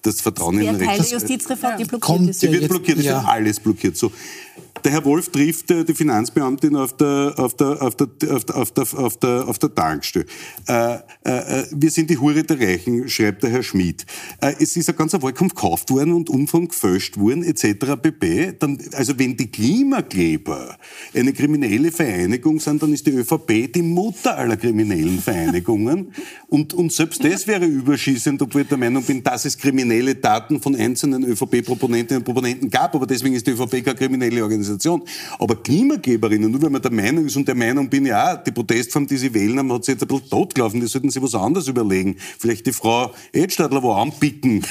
[0.01, 0.97] das Vertrauen das in den Rechtsstaat.
[0.97, 2.41] Teil der Justizreform, die blockiert ist.
[2.41, 3.21] Die wird blockiert, es ja.
[3.21, 3.97] wird alles blockiert.
[3.97, 4.11] So.
[4.85, 8.55] Der Herr Wolf trifft äh, die Finanzbeamtin auf der, auf der, auf der, auf der,
[8.55, 10.27] auf der, auf der, auf der Tankstelle.
[10.67, 14.05] Äh, äh, äh, wir sind die Hure der Reichen, schreibt der Herr Schmid.
[14.41, 17.99] Äh, es ist ein ganzer Wahlkampf gekauft worden und Umfang gefälscht worden, etc.
[17.99, 18.53] pp.
[18.59, 20.77] Dann, also wenn die Klimakleber
[21.15, 26.13] eine kriminelle Vereinigung sind, dann ist die ÖVP die Mutter aller kriminellen Vereinigungen.
[26.47, 30.61] Und, und selbst das wäre überschießend, obwohl ich der Meinung bin, dass es kriminelle Taten
[30.61, 32.93] von einzelnen ÖVP-Proponentinnen und Proponenten gab.
[32.93, 34.74] Aber deswegen ist die ÖVP keine kriminelle Organisation.
[34.75, 35.03] Organisation.
[35.39, 39.07] Aber Klimageberinnen, nur wenn man der Meinung ist und der Meinung bin, ja, die Protestform,
[39.07, 41.67] die sie wählen haben, hat sie jetzt ein bisschen totgelaufen, die sollten sich was anderes
[41.67, 42.17] überlegen.
[42.39, 44.65] Vielleicht die Frau Edstadler wo anpicken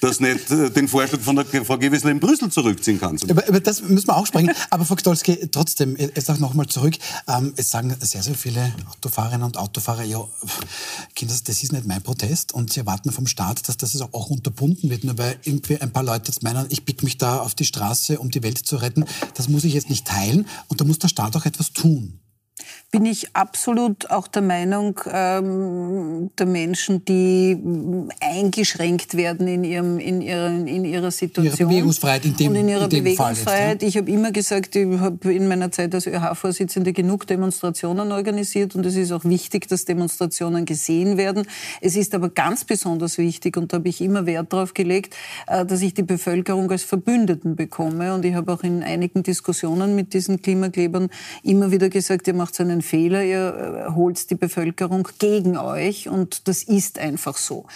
[0.00, 3.16] dass nicht äh, den Vorschlag von der Frau Gewessler in Brüssel zurückziehen kann.
[3.16, 4.50] Über, über, das müssen wir auch sprechen.
[4.70, 6.94] Aber Frau Gstolski, trotzdem, jetzt auch nochmal zurück.
[7.28, 10.26] Ähm, es sagen sehr, sehr viele Autofahrerinnen und Autofahrer, ja,
[11.14, 12.52] Kinder, das ist nicht mein Protest.
[12.52, 15.04] Und sie erwarten vom Staat, dass das auch unterbunden wird.
[15.04, 18.18] Nur weil irgendwie ein paar Leute jetzt meinen, ich bitte mich da auf die Straße,
[18.18, 19.04] um die Welt zu retten.
[19.34, 20.46] Das muss ich jetzt nicht teilen.
[20.68, 22.20] Und da muss der Staat auch etwas tun.
[22.92, 27.58] Bin ich absolut auch der Meinung ähm, der Menschen, die
[28.20, 31.44] eingeschränkt werden in, ihrem, in, ihren, in ihrer Situation.
[31.58, 33.38] Ihre Bewegungsfreiheit in dem Und in ihrer in Bewegungsfreiheit.
[33.44, 33.88] Fall jetzt, ja?
[33.88, 38.86] Ich habe immer gesagt, ich habe in meiner Zeit als ÖH-Vorsitzende genug Demonstrationen organisiert und
[38.86, 41.46] es ist auch wichtig, dass Demonstrationen gesehen werden.
[41.80, 45.16] Es ist aber ganz besonders wichtig und da habe ich immer Wert darauf gelegt,
[45.48, 48.14] äh, dass ich die Bevölkerung als Verbündeten bekomme.
[48.14, 51.10] Und ich habe auch in einigen Diskussionen mit diesen Klimaklebern
[51.42, 56.48] immer wieder gesagt, ihr macht einen Fehler, ihr äh, holt die Bevölkerung gegen euch und
[56.48, 57.66] das ist einfach so.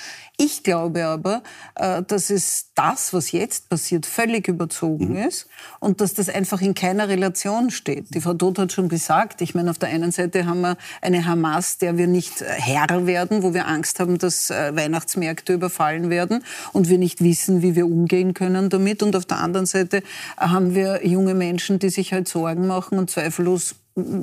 [0.42, 1.42] Ich glaube aber,
[1.74, 5.28] äh, dass es das, was jetzt passiert, völlig überzogen mhm.
[5.28, 5.48] ist
[5.80, 8.14] und dass das einfach in keiner Relation steht.
[8.14, 11.26] Die Frau Todt hat schon gesagt, ich meine, auf der einen Seite haben wir eine
[11.26, 16.42] Hamas, der wir nicht Herr werden, wo wir Angst haben, dass äh, Weihnachtsmärkte überfallen werden
[16.72, 19.02] und wir nicht wissen, wie wir umgehen können damit.
[19.02, 20.02] Und auf der anderen Seite
[20.38, 23.74] haben wir junge Menschen, die sich halt Sorgen machen und zweifellos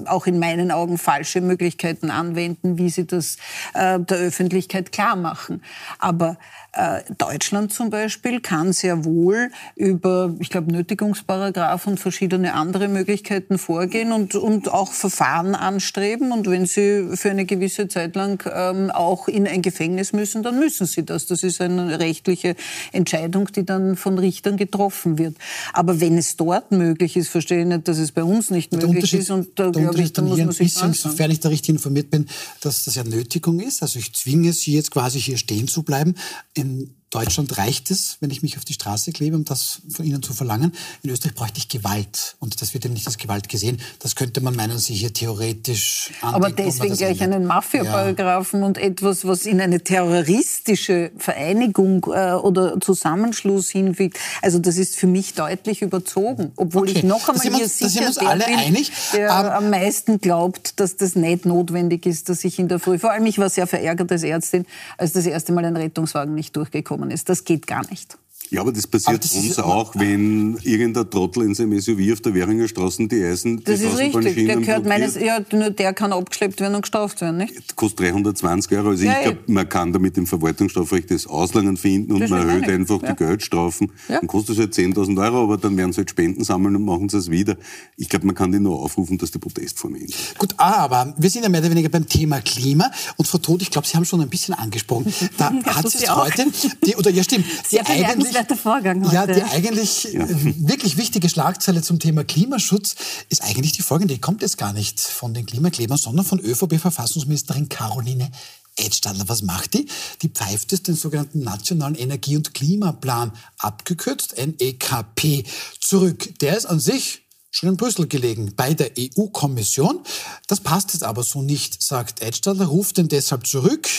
[0.05, 3.37] auch in meinen Augen falsche Möglichkeiten anwenden, wie sie das
[3.73, 5.61] äh, der Öffentlichkeit klar machen.
[5.99, 6.37] Aber
[6.77, 13.57] äh, Deutschland zum Beispiel kann sehr wohl über, ich glaube, Nötigungsparagraf und verschiedene andere Möglichkeiten
[13.57, 16.31] vorgehen und, und auch Verfahren anstreben.
[16.31, 20.59] Und wenn sie für eine gewisse Zeit lang ähm, auch in ein Gefängnis müssen, dann
[20.59, 21.25] müssen sie das.
[21.25, 22.55] Das ist eine rechtliche
[22.91, 25.35] Entscheidung, die dann von Richtern getroffen wird.
[25.73, 29.13] Aber wenn es dort möglich ist, verstehe ich nicht, dass es bei uns nicht möglich
[29.13, 29.31] ist.
[29.31, 32.27] Und da glaube ich, da muss man sich bisschen, sofern ich da richtig informiert bin,
[32.61, 33.81] dass das ja Nötigung ist.
[33.81, 36.15] Also ich zwinge Sie jetzt quasi hier stehen zu bleiben.
[36.53, 40.21] In Deutschland reicht es, wenn ich mich auf die Straße klebe, um das von Ihnen
[40.21, 40.73] zu verlangen.
[41.03, 42.35] In Österreich bräuchte ich Gewalt.
[42.39, 43.79] Und das wird eben nicht als Gewalt gesehen.
[43.99, 48.65] Das könnte man meinen, Sie hier theoretisch Aber deswegen gleich einen Mafia-Paragraphen ja.
[48.65, 54.19] und etwas, was in eine terroristische Vereinigung äh, oder Zusammenschluss hinfügt.
[54.41, 56.51] Also das ist für mich deutlich überzogen.
[56.57, 56.97] Obwohl okay.
[56.97, 58.91] ich noch einmal hier uns, sicher der alle bin, einig.
[59.13, 62.99] der um, am meisten glaubt, dass das nicht notwendig ist, dass ich in der Früh,
[62.99, 64.65] vor allem ich war sehr verärgert als Ärztin,
[64.97, 67.29] als das erste Mal ein Rettungswagen nicht durchgekommen gekommen ist.
[67.29, 68.17] Das geht gar nicht.
[68.49, 72.21] Ja, aber das passiert aber das uns auch, wenn irgendein Trottel in seinem SUV auf
[72.21, 73.61] der Währinger Straße die Eisen...
[73.63, 77.37] Das ist richtig, der gehört meines, ja, nur der kann abgeschleppt werden und gestraft werden,
[77.37, 77.57] nicht?
[77.57, 78.89] Das kostet 320 Euro.
[78.89, 82.47] Also ja, ich glaube, man kann da mit dem Verwaltungsstrafrecht das Auslangen finden und man
[82.47, 83.11] erhöht einfach ja.
[83.11, 83.91] die Geldstrafen.
[84.07, 84.19] Ja.
[84.19, 87.09] Dann kostet es halt 10.000 Euro, aber dann werden sie halt Spenden sammeln und machen
[87.09, 87.57] sie es wieder.
[87.97, 90.15] Ich glaube, man kann die nur aufrufen, dass die Protestform endet.
[90.37, 93.71] Gut, aber wir sind ja mehr oder weniger beim Thema Klima und Frau Todt, ich
[93.71, 95.13] glaube, Sie haben schon ein bisschen angesprochen.
[95.37, 96.45] Da hat es heute,
[96.85, 98.36] die, oder ja stimmt, die eigentlich...
[98.55, 99.15] Vorgang heute.
[99.15, 100.25] Ja, die eigentlich ja.
[100.29, 102.95] wirklich wichtige Schlagzeile zum Thema Klimaschutz
[103.29, 104.13] ist eigentlich die folgende.
[104.13, 108.31] Die kommt jetzt gar nicht von den Klimaklebern, sondern von ÖVP-Verfassungsministerin Caroline
[108.77, 109.27] Edstadler.
[109.27, 109.87] Was macht die?
[110.21, 115.43] Die pfeift es den sogenannten Nationalen Energie- und Klimaplan, abgekürzt NEKP,
[115.79, 116.39] zurück.
[116.39, 120.01] Der ist an sich schon in Brüssel gelegen, bei der EU-Kommission.
[120.47, 123.89] Das passt jetzt aber so nicht, sagt Edstadler, ruft den deshalb zurück.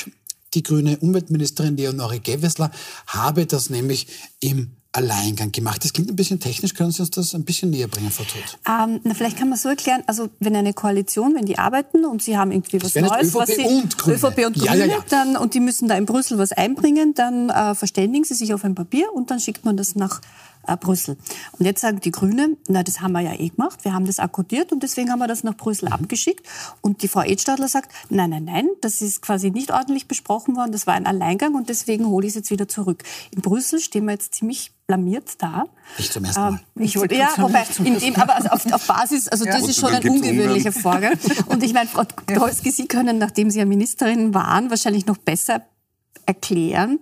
[0.54, 2.70] Die grüne Umweltministerin Leonore Gewessler
[3.06, 4.06] habe das nämlich
[4.40, 5.84] im Alleingang gemacht.
[5.84, 6.74] Das klingt ein bisschen technisch.
[6.74, 8.58] Können Sie uns das ein bisschen näher bringen, Frau Todt?
[8.66, 12.22] Ähm, na, vielleicht kann man so erklären, also wenn eine Koalition, wenn die arbeiten und
[12.22, 14.16] sie haben irgendwie was Neues, ÖVP was sie, und Grüne.
[14.16, 15.04] ÖVP und Grüne, ja, ja, ja.
[15.10, 18.64] Dann, und die müssen da in Brüssel was einbringen, dann äh, verständigen sie sich auf
[18.64, 20.20] ein Papier und dann schickt man das nach
[20.68, 21.16] äh, Brüssel.
[21.58, 24.18] Und jetzt sagen die Grünen, na, das haben wir ja eh gemacht, wir haben das
[24.18, 25.94] akkordiert und deswegen haben wir das nach Brüssel mhm.
[25.94, 26.46] abgeschickt.
[26.80, 30.72] Und die Frau Edstadler sagt, nein, nein, nein, das ist quasi nicht ordentlich besprochen worden,
[30.72, 33.02] das war ein Alleingang und deswegen hole ich es jetzt wieder zurück.
[33.30, 35.66] In Brüssel stehen wir jetzt ziemlich blamiert da.
[35.98, 36.60] Nicht zum ersten Mal.
[36.76, 39.52] Ähm, ich wollte ja, wobei, in, in, aber also auf, auf, Basis, also ja.
[39.52, 41.18] das ist schon ein ungewöhnlicher Vorgang.
[41.46, 45.62] Und ich meine, Frau Dolski, Sie können, nachdem Sie ja Ministerin waren, wahrscheinlich noch besser
[46.24, 47.00] erklären,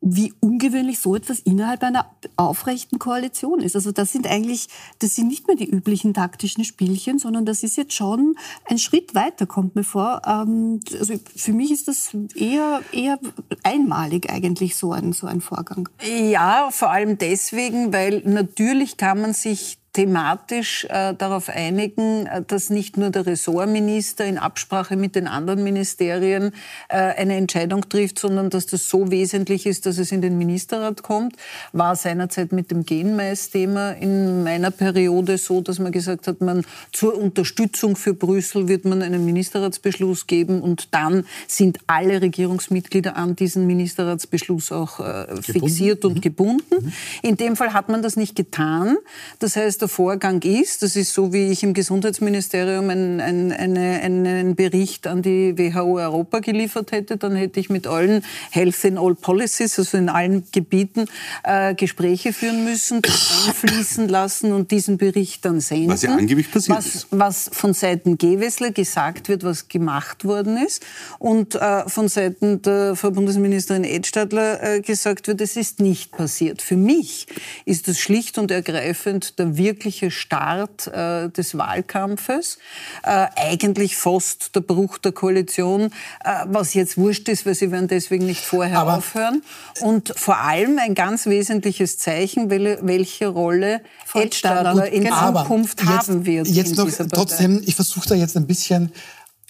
[0.00, 2.06] wie ungewöhnlich so etwas innerhalb einer
[2.36, 3.74] aufrechten Koalition ist.
[3.74, 4.68] Also das sind eigentlich,
[5.00, 9.14] das sind nicht mehr die üblichen taktischen Spielchen, sondern das ist jetzt schon ein Schritt
[9.14, 10.22] weiter, kommt mir vor.
[10.26, 13.18] Ähm, also für mich ist das eher, eher
[13.64, 15.88] einmalig eigentlich so ein, so ein Vorgang.
[16.30, 22.70] Ja, vor allem deswegen, weil natürlich kann man sich thematisch äh, darauf einigen, äh, dass
[22.70, 26.52] nicht nur der Ressortminister in Absprache mit den anderen Ministerien
[26.88, 31.02] äh, eine Entscheidung trifft, sondern dass das so wesentlich ist, dass es in den Ministerrat
[31.02, 31.36] kommt.
[31.72, 37.16] War seinerzeit mit dem Genmais-Thema in meiner Periode so, dass man gesagt hat, man zur
[37.16, 43.66] Unterstützung für Brüssel wird man einen Ministerratsbeschluss geben und dann sind alle Regierungsmitglieder an diesen
[43.66, 46.20] Ministerratsbeschluss auch äh, fixiert und mhm.
[46.20, 46.84] gebunden.
[46.84, 46.92] Mhm.
[47.22, 48.96] In dem Fall hat man das nicht getan.
[49.38, 50.82] Das heißt, das der Vorgang ist.
[50.82, 53.82] Das ist so, wie ich im Gesundheitsministerium einen, einen,
[54.26, 57.16] einen Bericht an die WHO Europa geliefert hätte.
[57.16, 61.06] Dann hätte ich mit allen Health in All Policies, also in allen Gebieten,
[61.44, 63.02] äh, Gespräche führen müssen,
[63.46, 65.90] einfließen lassen und diesen Bericht dann senden.
[65.90, 67.06] Was ja angeblich passiert was, ist.
[67.10, 70.84] Was von Seiten Gewessler gesagt wird, was gemacht worden ist.
[71.18, 76.62] Und äh, von Seiten der Frau Bundesministerin Edstadler äh, gesagt wird, es ist nicht passiert.
[76.62, 77.26] Für mich
[77.64, 82.58] ist das schlicht und ergreifend der wirkliche Start äh, des Wahlkampfes.
[83.02, 85.92] Äh, eigentlich fast der Bruch der Koalition,
[86.24, 89.42] äh, was jetzt wurscht ist, weil sie werden deswegen nicht vorher Aber aufhören.
[89.80, 93.82] Und vor allem ein ganz wesentliches Zeichen, welche Rolle
[94.14, 95.08] Edstadler in.
[95.48, 96.48] Zukunft jetzt, haben wird.
[96.48, 98.92] Jetzt noch trotzdem, ich versuche da jetzt ein bisschen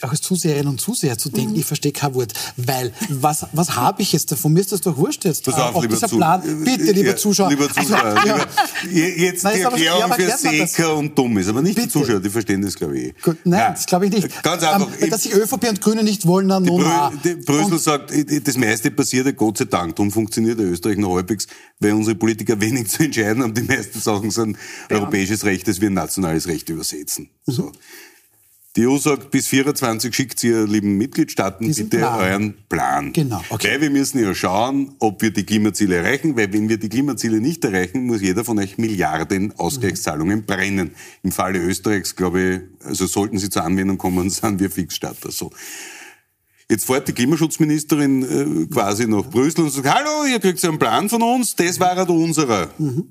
[0.03, 1.59] auch als Zuseherinnen und Zuseher zu denken, mhm.
[1.59, 2.33] ich verstehe kein Wort.
[2.57, 4.53] Weil, was, was habe ich jetzt davon?
[4.53, 5.45] Mir ist das doch wurscht jetzt.
[5.45, 6.43] Pass auf, lieber dieser Plan.
[6.65, 7.51] Bitte, lieber ja, Zuschauer.
[7.51, 8.47] Lieber Zuschauer, also, ja.
[8.85, 11.89] lieber, jetzt Nein, die Erklärung für Seker und dumm ist, aber nicht Bitte.
[11.89, 13.23] die Zuschauer, die verstehen das, glaube ich.
[13.23, 13.71] Gut, nein, ja.
[13.71, 14.43] das glaube ich nicht.
[14.43, 14.89] Ganz einfach.
[15.01, 18.13] Ähm, dass sich ÖVP und Grüne nicht wollen, dann die Brüssel sagt,
[18.47, 19.97] das meiste passiert Gott sei Dank.
[19.97, 21.47] Darum funktioniert Österreich noch halbwegs,
[21.81, 23.55] weil unsere Politiker wenig zu entscheiden haben.
[23.55, 24.57] Die meisten Sachen sind
[24.91, 27.31] europäisches Recht, das wir in nationales Recht übersetzen.
[27.47, 27.65] So.
[27.65, 27.73] Mhm.
[28.79, 32.21] Die EU sagt, bis 24 schickt ihr, lieben Mitgliedstaaten, Diesen bitte Plan.
[32.21, 33.13] euren Plan.
[33.13, 33.43] Genau.
[33.51, 33.73] Okay.
[33.73, 37.41] Weil wir müssen ja schauen, ob wir die Klimaziele erreichen, weil wenn wir die Klimaziele
[37.41, 40.47] nicht erreichen, muss jeder von euch Milliarden Ausgleichszahlungen mhm.
[40.47, 40.91] brennen.
[41.25, 45.33] Im Falle Österreichs, glaube ich, also sollten sie zur Anwendung kommen, sind wir Fixstarter.
[45.33, 45.51] So.
[46.71, 51.09] Jetzt fährt die Klimaschutzministerin äh, quasi nach Brüssel und sagt, hallo, ihr kriegt einen Plan
[51.09, 52.69] von uns, das war halt unserer.
[52.79, 53.09] Mhm.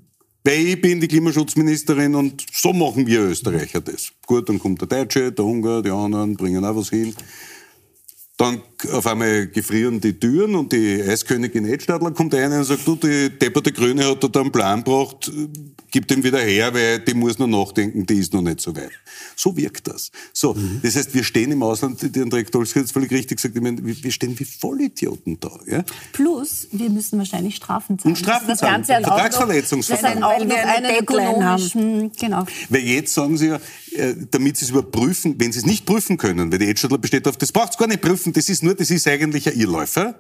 [0.47, 4.13] Weil ich bin die Klimaschutzministerin und so machen wir Österreicher das.
[4.25, 7.13] Gut, dann kommt der Deutsche, der Ungar, die anderen bringen auch was hin.
[8.38, 12.95] Dann auf einmal gefrieren die Türen und die Eiskönigin Edstadler kommt rein und sagt, du,
[12.95, 15.32] die depperte Grüne hat da einen Plan gebracht,
[15.89, 18.91] gib den wieder her, weil die muss noch nachdenken, die ist noch nicht so weit.
[19.36, 20.12] So wirkt das.
[20.34, 20.82] So, mhm.
[20.84, 23.62] das heißt, wir stehen im Ausland, die Andrea Dolski hat es völlig richtig gesagt, ich
[23.62, 25.60] meine, wir stehen wie Vollidioten da.
[25.65, 25.84] Ja?
[26.13, 28.13] Plus, wir müssen wahrscheinlich Strafen zahlen.
[28.13, 28.84] Und Strafen das zahlen.
[28.84, 30.21] Ganze Vertragsverletzungsverfahren.
[30.21, 32.45] Das auch noch einen ökonomischen, genau.
[32.69, 33.60] Weil jetzt sagen sie ja,
[34.31, 37.38] damit sie es überprüfen, wenn sie es nicht prüfen können, weil die Edstadler besteht auf,
[37.38, 40.19] das braucht es gar nicht prüfen, das ist nur, das ist eigentlich ein Irrläufer,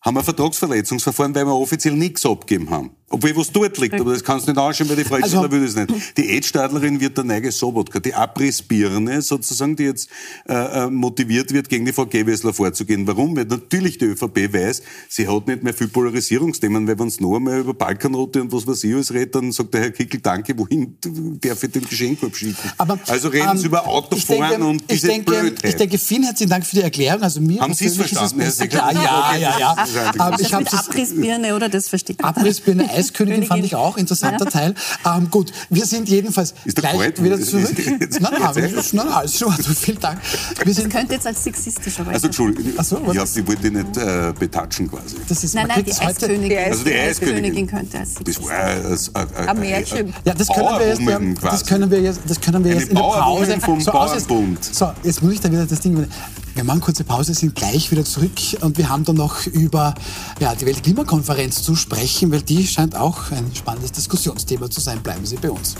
[0.00, 2.90] haben wir ein Vertragsverletzungsverfahren, weil wir offiziell nichts abgegeben haben.
[3.12, 5.64] Obwohl was dort liegt, aber das kannst du nicht anschauen, weil die Freizügler also, will
[5.64, 6.16] das nicht.
[6.16, 10.08] Die Edstadlerin wird der neige Sobotka, die Abrissbirne sozusagen, die jetzt
[10.48, 13.06] äh, äh, motiviert wird, gegen die Frau Gewessler vorzugehen.
[13.06, 13.36] Warum?
[13.36, 17.36] Weil natürlich die ÖVP weiß, sie hat nicht mehr viel Polarisierungsthemen, weil wenn es noch
[17.36, 20.56] einmal über Balkanroute und was weiß ich alles redet, dann sagt der Herr Kickel, danke,
[20.56, 20.96] wohin
[21.40, 22.56] darf ich den Geschenkkorb schicken?
[22.78, 25.64] Aber, also reden ähm, Sie über Autofahren denke, und diese ich denke, Blödheit.
[25.64, 27.22] Ich denke, vielen herzlichen Dank für die Erklärung.
[27.22, 28.92] Also mir Haben Sie es verstanden, Herr Sekretär?
[28.92, 29.86] Ja, ja, ja.
[29.94, 30.36] ja.
[30.38, 31.68] ich mit Abrissbirne, oder?
[31.68, 32.24] Das verstehe ich.
[32.24, 34.74] Abrissbirne, Eiskönigin fand ich auch, interessanter Teil.
[35.04, 37.22] Ähm, gut, wir sind jedenfalls ist gleich kalt?
[37.22, 37.70] wieder zurück.
[37.76, 39.52] nein, nein, nein, nein, alles schon.
[39.52, 40.20] Also vielen Dank.
[40.64, 43.46] Wir sind das könnte jetzt als sexistisch aber Also Entschuldigung, Ach so, ich, hab, ich
[43.46, 45.16] wollte nicht äh, betatschen quasi.
[45.28, 46.58] Das ist, nein, nein, die Eiskönigin.
[46.58, 50.14] Also die Eiskönigin könnte als Das war ein, ein Märchen.
[50.24, 53.02] Ja, das können wir jetzt, das können wir jetzt, das können wir jetzt in der
[53.02, 53.60] Pause.
[53.60, 54.64] Vom so, Bauernbund.
[54.64, 56.06] So, jetzt muss ich da wieder das Ding
[56.54, 59.94] wir machen kurze Pause, sind gleich wieder zurück und wir haben dann noch über
[60.38, 65.02] ja, die Weltklimakonferenz zu sprechen, weil die scheint auch ein spannendes Diskussionsthema zu sein.
[65.02, 65.76] Bleiben Sie bei uns.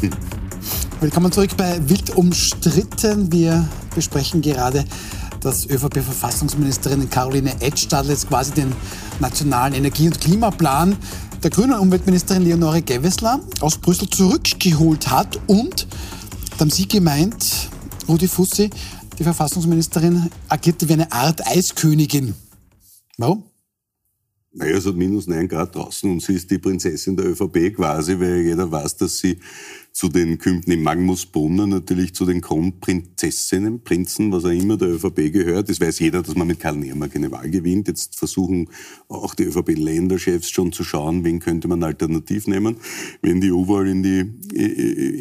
[1.00, 3.30] Willkommen zurück bei Wild umstritten.
[3.30, 4.84] Wir besprechen gerade
[5.44, 8.72] dass ÖVP-Verfassungsministerin Caroline Edstadler jetzt quasi den
[9.20, 10.96] nationalen Energie- und Klimaplan
[11.42, 15.38] der grünen Umweltministerin Leonore Gewessler aus Brüssel zurückgeholt hat.
[15.46, 15.86] Und
[16.52, 17.68] da haben Sie gemeint,
[18.08, 18.70] Rudi Fussi,
[19.18, 22.34] die Verfassungsministerin agierte wie eine Art Eiskönigin.
[23.18, 23.44] Warum?
[24.52, 28.18] Naja, es hat minus 9 Grad draußen und sie ist die Prinzessin der ÖVP quasi,
[28.18, 29.38] weil jeder weiß, dass sie
[29.94, 35.32] zu den Künften im Magnusbrunner natürlich zu den Kronprinzessinnen, Prinzen, was auch immer der ÖVP
[35.32, 35.70] gehört.
[35.70, 37.86] Das weiß jeder, dass man mit Karl Nehammer eine Wahl gewinnt.
[37.86, 38.68] Jetzt versuchen
[39.08, 42.78] auch die ÖVP-Länderchefs schon zu schauen, wen könnte man alternativ nehmen.
[43.22, 44.18] Wenn die U-Wahl in die,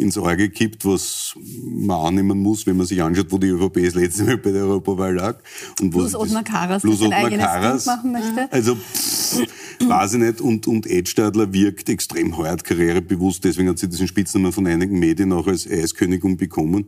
[0.02, 3.94] ins Auge kippt, was man annehmen muss, wenn man sich anschaut, wo die ÖVP das
[3.94, 5.38] letzte Mal bei der Europawahl lag.
[5.82, 8.52] Und plus Ottmar Karas, plus ein eigenes Karas, machen möchte.
[8.52, 9.40] Also, pff,
[9.88, 10.42] weiß ich nicht.
[10.42, 13.44] Und, und Ed Stadler wirkt extrem hart karrierebewusst.
[13.44, 16.88] Deswegen hat sie diesen Spitznamen von einigen Medien auch als Eiskönigin bekommen.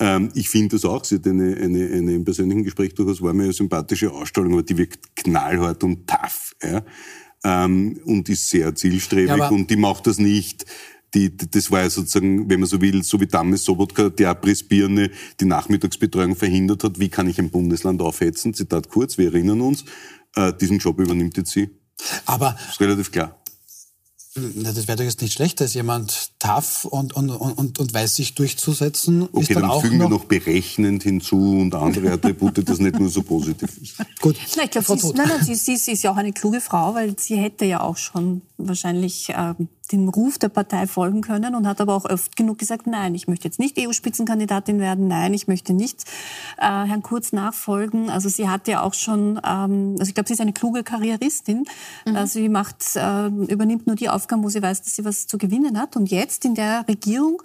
[0.00, 1.04] Ähm, ich finde das auch.
[1.04, 4.62] Sie hat eine, eine, eine im persönlichen Gespräch durchaus war mir eine sympathische Ausstrahlung, aber
[4.62, 6.54] die wirkt knallhart und tough.
[6.62, 6.82] Ja?
[7.44, 10.66] Ähm, und ist sehr zielstrebig ja, und die macht das nicht.
[11.14, 15.10] Die, das war ja sozusagen, wenn man so will, so wie damals Sobotka die Abrissbirne
[15.40, 17.00] die Nachmittagsbetreuung verhindert hat.
[17.00, 18.52] Wie kann ich ein Bundesland aufhetzen?
[18.52, 19.84] Zitat kurz, wir erinnern uns.
[20.36, 21.70] Äh, diesen Job übernimmt jetzt sie.
[22.26, 23.37] Aber das ist relativ klar.
[24.54, 28.16] Na, das wäre doch jetzt nicht schlecht, dass jemand tough und, und, und, und weiß
[28.16, 29.22] sich durchzusetzen.
[29.32, 32.78] Okay, ist dann, dann auch fügen noch wir noch berechnend hinzu und andere Attribute, das
[32.78, 33.94] nicht nur so positiv ist.
[34.20, 34.36] Gut.
[34.56, 36.60] Na, ich glaube, sie, ist- nein, nein, sie, sie, sie ist ja auch eine kluge
[36.60, 41.54] Frau, weil sie hätte ja auch schon wahrscheinlich ähm, dem Ruf der Partei folgen können
[41.54, 45.34] und hat aber auch oft genug gesagt, nein, ich möchte jetzt nicht EU-Spitzenkandidatin werden, nein,
[45.34, 46.04] ich möchte nicht
[46.58, 48.10] äh, Herrn Kurz nachfolgen.
[48.10, 51.64] Also sie hat ja auch schon, ähm, also ich glaube, sie ist eine kluge Karrieristin.
[52.04, 55.38] Äh, sie macht, äh, übernimmt nur die Aufgaben, wo sie weiß, dass sie was zu
[55.38, 55.96] gewinnen hat.
[55.96, 57.42] Und jetzt in der Regierung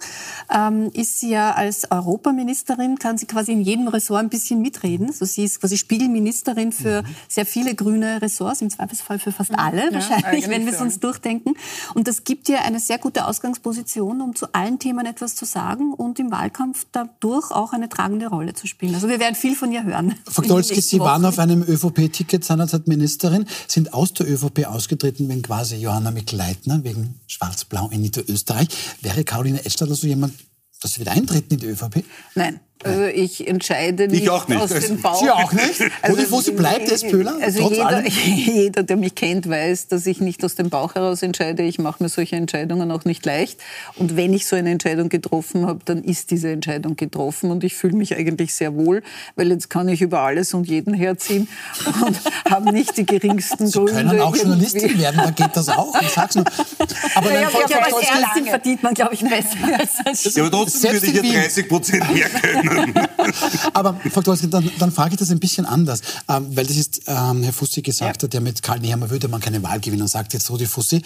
[0.54, 5.08] ähm, ist sie ja als Europaministerin, kann sie quasi in jedem Ressort ein bisschen mitreden.
[5.08, 9.92] Also sie ist quasi Spiegelministerin für sehr viele grüne Ressorts, im Zweifelsfall für fast alle
[9.92, 11.54] wahrscheinlich, eigentlich wenn wir es uns durchdenken.
[11.94, 15.92] Und das gibt ihr eine sehr gute Ausgangsposition, um zu allen Themen etwas zu sagen
[15.92, 18.94] und im Wahlkampf dadurch auch eine tragende Rolle zu spielen.
[18.94, 20.14] Also wir werden viel von ihr hören.
[20.26, 25.42] Frau Dolski, Sie waren auf einem ÖVP-Ticket seinerzeit Ministerin, sind aus der ÖVP ausgetreten wegen
[25.42, 28.68] quasi Johanna Mikl-Leitner, wegen Schwarz-Blau in Niederösterreich.
[29.00, 30.34] Wäre Caroline Edstadler so jemand,
[30.80, 32.04] dass Sie wieder eintreten in die ÖVP?
[32.34, 34.60] Nein, also ich entscheide nicht, auch nicht.
[34.60, 35.20] aus Also dem Bauch.
[35.22, 35.80] Sie auch nicht?
[36.10, 40.20] Oder wo sie bleibt, ist Pöhler, Also jeder, jeder, der mich kennt, weiß, dass ich
[40.20, 41.62] nicht aus dem Bauch heraus entscheide.
[41.62, 43.60] Ich mache mir solche Entscheidungen auch nicht leicht.
[43.96, 47.50] Und wenn ich so eine Entscheidung getroffen habe, dann ist diese Entscheidung getroffen.
[47.50, 49.02] Und ich fühle mich eigentlich sehr wohl,
[49.36, 51.48] weil jetzt kann ich über alles und jeden herziehen
[52.04, 52.20] und
[52.50, 53.92] habe nicht die geringsten Sie Gründe.
[53.94, 55.94] können auch irgendwie- Journalistin werden, da geht das auch.
[56.00, 56.44] Ich sag's nur.
[57.14, 59.56] Aber Ja, ja, ja, verdient man, glaube ich, besser
[60.04, 61.34] als Ja, aber trotzdem würde ich ja in Wien.
[61.34, 62.73] 30 Prozent mehr können.
[63.72, 67.02] Aber Frau Dolski, dann, dann frage ich das ein bisschen anders, ähm, weil das ist,
[67.06, 70.32] ähm, Herr Fussi gesagt hat, ja mit Karl Nehammer würde man keine Wahl gewinnen, sagt
[70.34, 71.02] jetzt Rudi Fussi,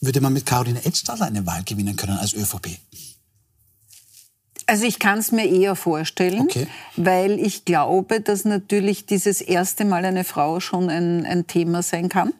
[0.00, 2.78] würde man mit Caroline Edstadler eine Wahl gewinnen können als ÖVP?
[4.66, 6.66] Also ich kann es mir eher vorstellen, Okay.
[6.96, 12.10] weil ich glaube, dass natürlich dieses erste Mal eine Frau schon ein, ein Thema sein
[12.10, 12.34] kann.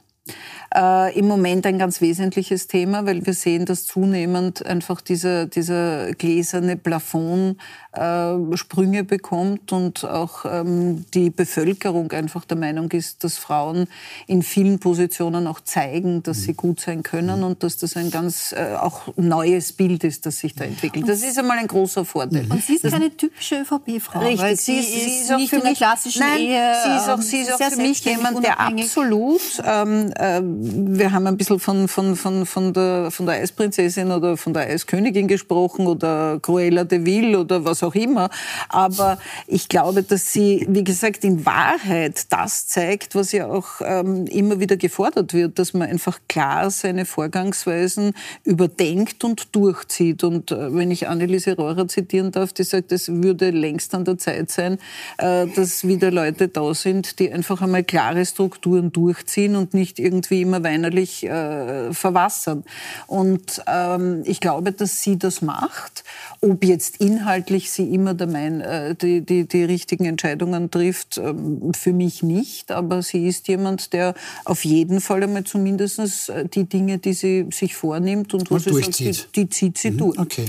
[0.74, 6.12] Äh, Im Moment ein ganz wesentliches Thema, weil wir sehen, dass zunehmend einfach dieser, dieser
[6.12, 7.56] gläserne Plafond
[7.92, 13.86] äh, Sprünge bekommt und auch ähm, die Bevölkerung einfach der Meinung ist, dass Frauen
[14.26, 18.52] in vielen Positionen auch zeigen, dass sie gut sein können und dass das ein ganz
[18.52, 21.08] äh, auch neues Bild ist, das sich da entwickelt.
[21.08, 22.46] Das ist einmal ein großer Vorteil.
[22.50, 24.20] Und sie ist keine typische ÖVP-Frau.
[24.20, 26.74] Richtig, weil sie ist, sie ist auch nicht für mich, klassischen nein, Ehe.
[26.84, 31.12] sie ist auch, ähm, sie ist auch für mich jemand, der absolut, ähm, äh, wir
[31.12, 35.28] haben ein bisschen von, von, von, von, der, von der Eisprinzessin oder von der Eiskönigin
[35.28, 38.28] gesprochen oder Cruella de Vil oder was auch immer,
[38.68, 44.26] aber ich glaube, dass sie, wie gesagt, in Wahrheit das zeigt, was ja auch ähm,
[44.26, 48.12] immer wieder gefordert wird, dass man einfach klar seine Vorgangsweisen
[48.44, 50.24] überdenkt und durchzieht.
[50.24, 54.18] Und äh, wenn ich Anneliese Rohrer zitieren darf, die sagt, es würde längst an der
[54.18, 54.78] Zeit sein,
[55.18, 60.47] äh, dass wieder Leute da sind, die einfach einmal klare Strukturen durchziehen und nicht irgendwie
[60.49, 62.64] immer weinerlich äh, verwassern.
[63.07, 66.05] Und ähm, ich glaube, dass sie das macht.
[66.40, 71.72] Ob jetzt inhaltlich sie immer der mein, äh, die, die, die richtigen Entscheidungen trifft, ähm,
[71.74, 72.72] für mich nicht.
[72.72, 77.46] Aber sie ist jemand, der auf jeden Fall einmal zumindest äh, die Dinge, die sie
[77.53, 80.18] sich vornimmt und wo Und sie sagt, die, die zieht sie durch.
[80.18, 80.46] Okay.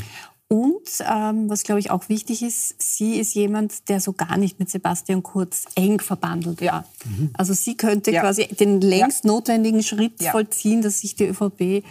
[0.51, 4.57] Und ähm, was, glaube ich, auch wichtig ist, sie ist jemand, der so gar nicht
[4.59, 6.85] mit Sebastian Kurz eng verbandelt war.
[7.33, 8.21] Also sie könnte Ja.
[8.21, 10.31] quasi den längst notwendigen Schritt Ja.
[10.31, 11.83] vollziehen, dass sich die ÖVP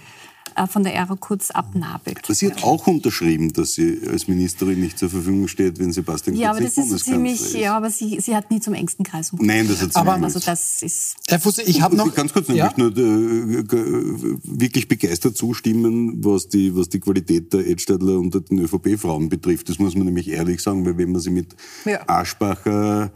[0.71, 2.21] von der Ära Kurz abnabelt.
[2.29, 6.51] Sie hat auch unterschrieben, dass sie als Ministerin nicht zur Verfügung steht, wenn Sebastian Ja,
[6.51, 7.55] aber Kurz das nicht ist ziemlich, ist.
[7.55, 9.57] ja, aber sie, sie hat nie zum engsten Kreis umgebracht.
[9.57, 10.35] Nein, das hat sie Aber- niemals.
[10.37, 12.15] Also das ist Herr Fussi, ich habe noch...
[12.15, 12.73] Ganz kurz, ja?
[12.77, 13.59] nur äh,
[14.43, 19.69] wirklich begeistert zustimmen, was die, was die Qualität der Edstadler und den ÖVP-Frauen betrifft.
[19.69, 22.01] Das muss man nämlich ehrlich sagen, weil wenn man sie mit Ja.
[22.09, 23.11] Aschbacher,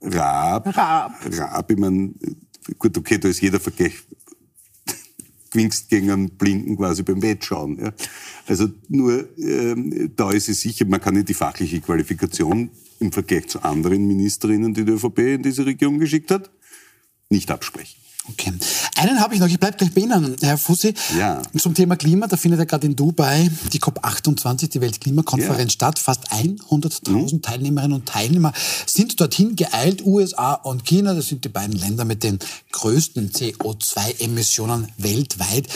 [0.00, 1.12] Raab, Raab.
[1.32, 2.10] Raab, ich meine,
[2.78, 3.94] gut, okay, da ist jeder Vergleich
[5.50, 7.78] Quinkstgängern blinken quasi beim Wettschauen.
[7.80, 7.92] Ja.
[8.46, 12.70] Also nur, ähm, da ist es sicher, man kann nicht die fachliche Qualifikation
[13.00, 16.50] im Vergleich zu anderen Ministerinnen, die die ÖVP in diese Regierung geschickt hat,
[17.28, 18.07] nicht absprechen.
[18.30, 18.52] Okay.
[18.96, 20.92] Einen habe ich noch, ich bleibe gleich bei Ihnen, Herr Fussi.
[21.18, 21.42] Ja.
[21.56, 25.64] Zum Thema Klima, da findet ja gerade in Dubai die COP28, die Weltklimakonferenz, Ja.
[25.64, 25.70] Mhm.
[25.70, 25.98] statt.
[25.98, 28.52] Fast 100.000 Teilnehmerinnen und Teilnehmer
[28.86, 30.04] sind dorthin geeilt.
[30.04, 32.38] USA und China, das sind die beiden Länder mit den
[32.72, 35.68] größten CO2-Emissionen weltweit.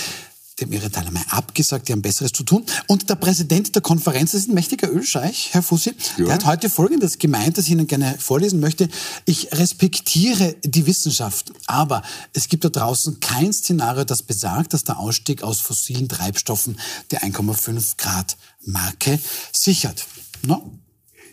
[0.58, 2.64] Die haben ihre Teilnahme abgesagt, die haben Besseres zu tun.
[2.86, 6.26] Und der Präsident der Konferenz, das ist ein mächtiger Ölscheich, Herr Fussi, ja.
[6.26, 8.88] der hat heute Folgendes gemeint, das ich Ihnen gerne vorlesen möchte.
[9.24, 14.98] Ich respektiere die Wissenschaft, aber es gibt da draußen kein Szenario, das besagt, dass der
[14.98, 16.78] Ausstieg aus fossilen Treibstoffen
[17.10, 19.18] die 1,5 Grad Marke
[19.52, 20.06] sichert.
[20.46, 20.78] No?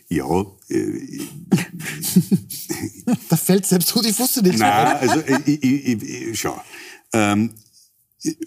[0.08, 0.44] Ja.
[0.68, 1.20] Äh,
[3.28, 6.60] da fällt selbst Rudi Fusse nicht Nein, also äh, ich, ich, ich, schau.
[7.12, 7.54] Ähm,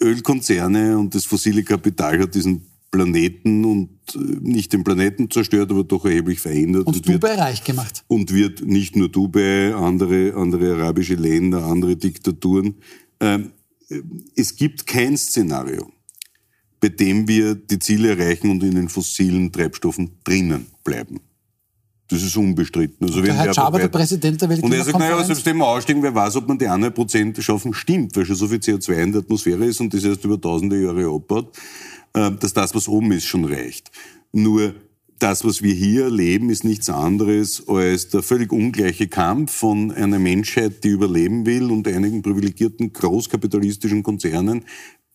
[0.00, 5.82] Ölkonzerne und das fossile Kapital hat diesen Planeten und äh, nicht den Planeten zerstört, aber
[5.82, 6.86] doch erheblich verändert.
[6.86, 8.04] Und, und Dubai wird, reich gemacht.
[8.06, 12.76] Und wird nicht nur Dubai, andere, andere arabische Länder, andere Diktaturen.
[13.18, 13.50] Ähm,
[14.36, 15.90] es gibt kein Szenario,
[16.80, 21.20] bei dem wir die Ziele erreichen und in den fossilen Treibstoffen drinnen bleiben.
[22.08, 23.06] Das ist unbestritten.
[23.06, 26.02] Also der Herr Schaber, der Präsident der Und er sagt, naja, selbst wenn wir aussteigen,
[26.02, 29.12] wer weiß, ob man die 100 Prozent schaffen, stimmt, weil schon so viel CO2 in
[29.12, 31.56] der Atmosphäre ist und das erst über tausende Jahre abbaut,
[32.12, 33.90] äh, dass das, was oben ist, schon reicht.
[34.32, 34.74] Nur
[35.18, 40.18] das, was wir hier erleben, ist nichts anderes als der völlig ungleiche Kampf von einer
[40.18, 44.64] Menschheit, die überleben will und einigen privilegierten großkapitalistischen Konzernen,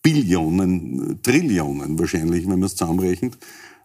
[0.02, 3.38] Billionen, Trillionen wahrscheinlich, wenn man es zusammenrechnet,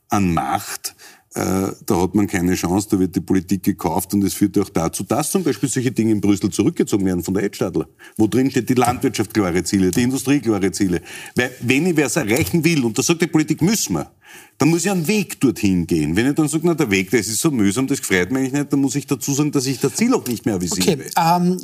[0.08, 0.94] an Macht,
[1.34, 5.02] da hat man keine Chance, da wird die Politik gekauft und es führt auch dazu,
[5.02, 8.68] dass zum Beispiel solche Dinge in Brüssel zurückgezogen werden von der Edstadler, wo drin steht
[8.68, 11.02] die Landwirtschaft klare Ziele, die Industrie klare Ziele.
[11.34, 14.10] Weil wenn ich was erreichen will, und da sagt die Politik, müssen wir,
[14.58, 16.14] dann muss ich einen Weg dorthin gehen.
[16.14, 18.72] Wenn ich dann sage, na der Weg, das ist so mühsam, das gefreut mich nicht,
[18.72, 20.98] dann muss ich dazu sagen, dass ich das Ziel auch nicht mehr visiere.
[20.98, 21.60] Okay, ähm,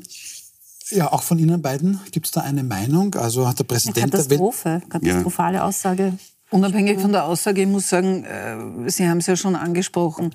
[0.91, 3.15] ja, auch von Ihnen beiden gibt es da eine Meinung?
[3.15, 4.11] Also hat der Präsident...
[4.11, 5.65] Katastrophe, katastrophale ja.
[5.65, 6.19] Aussage.
[6.51, 10.35] Unabhängig von der Aussage, ich muss sagen, äh, Sie haben es ja schon angesprochen,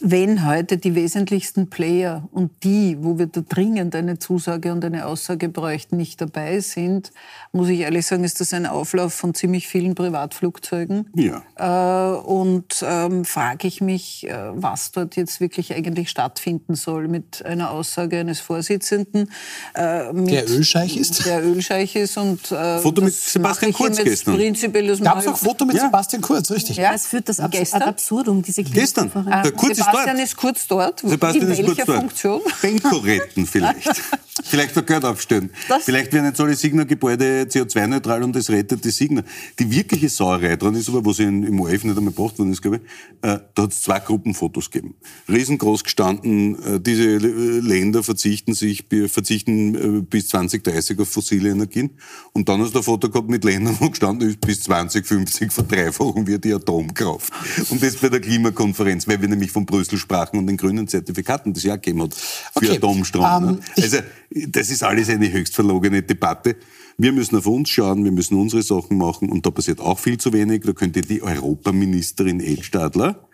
[0.00, 5.06] wenn heute die wesentlichsten Player und die, wo wir da dringend eine Zusage und eine
[5.06, 7.12] Aussage bräuchten, nicht dabei sind,
[7.52, 11.10] muss ich ehrlich sagen, ist das ein Auflauf von ziemlich vielen Privatflugzeugen.
[11.14, 11.42] Ja.
[11.56, 17.44] Äh, und ähm, frage ich mich, äh, was dort jetzt wirklich eigentlich stattfinden soll mit
[17.44, 19.30] einer Aussage eines Vorsitzenden.
[19.74, 21.26] Äh, der Ölscheich ist?
[21.26, 24.36] Der Ölscheich ist und äh, Foto mit Sebastian Kurz gestern.
[24.36, 25.86] Prinzipiell das Gab es auch Foto mit ja.
[25.86, 26.76] Sebastian Kurz, richtig?
[26.76, 27.82] Ja, es führt das ab gestern?
[27.82, 29.10] ad absurdum, diese Gestern.
[29.44, 31.00] Der Kurz Sebastian ist kurz dort.
[31.00, 31.98] Sebastian In ist kurz dort.
[31.98, 32.40] Funktion?
[32.62, 33.88] Benko retten vielleicht.
[34.44, 35.50] vielleicht Geld aufstellen.
[35.68, 39.22] Das vielleicht werden jetzt alle Signer-Gebäude CO2-neutral und das rettet die Signer.
[39.58, 42.78] Die wirkliche Sauerei dran ist aber, was im ORF nicht einmal gebracht worden ist, glaube
[42.78, 42.82] ich,
[43.28, 44.94] äh, da hat es zwei Gruppenfotos gegeben.
[45.28, 51.90] Riesengroß gestanden, äh, diese Länder verzichten sich, verzichten äh, bis 2030 auf fossile Energien.
[52.32, 56.26] Und dann hast du ein Foto gehabt mit Ländern, wo gestanden ist, bis 2050 verdreifachen
[56.26, 57.32] wir die Atomkraft.
[57.70, 61.52] Und das bei der Klimakonferenz, weil wir nämlich von Brüssel sprachen und den grünen Zertifikaten,
[61.52, 62.76] das ja gegeben hat für okay.
[62.76, 63.24] Atomstrom.
[63.24, 63.98] Um, ähm, also,
[64.30, 66.56] das ist alles eine höchst verlogene Debatte.
[66.98, 70.18] Wir müssen auf uns schauen, wir müssen unsere Sachen machen und da passiert auch viel
[70.18, 70.62] zu wenig.
[70.64, 73.28] Da könnte die Europaministerin Edstadler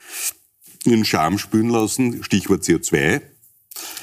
[0.85, 3.21] ihren Charme spülen lassen, Stichwort CO2.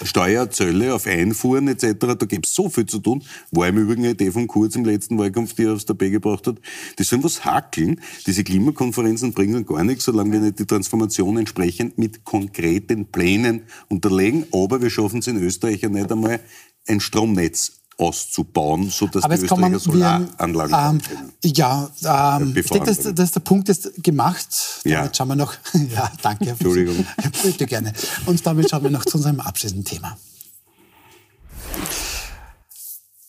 [0.03, 3.24] Steuer, Zölle auf Einfuhren etc., da gibt es so viel zu tun.
[3.51, 6.47] War im Übrigen eine Idee von Kurz im letzten Wahlkampf, die er aufs Tapet gebracht
[6.47, 6.57] hat.
[6.99, 8.01] Die sollen was hackeln.
[8.26, 14.45] Diese Klimakonferenzen bringen gar nichts, solange wir nicht die Transformation entsprechend mit konkreten Plänen unterlegen.
[14.51, 16.39] Aber wir schaffen es in Österreich ja nicht einmal,
[16.88, 21.01] ein Stromnetz auszubauen, sodass die Österreicher Solaranlagen haben
[21.43, 24.81] ähm, Ja, ähm, ich denke, dass, dass der Punkt ist gemacht.
[24.83, 24.99] Ja.
[24.99, 25.53] Damit schauen wir noch.
[25.93, 26.49] ja, danke.
[26.49, 27.05] Entschuldigung.
[27.43, 27.93] Bitte gerne.
[28.25, 30.17] Und damit schauen wir noch zu unserem abschließenden Thema.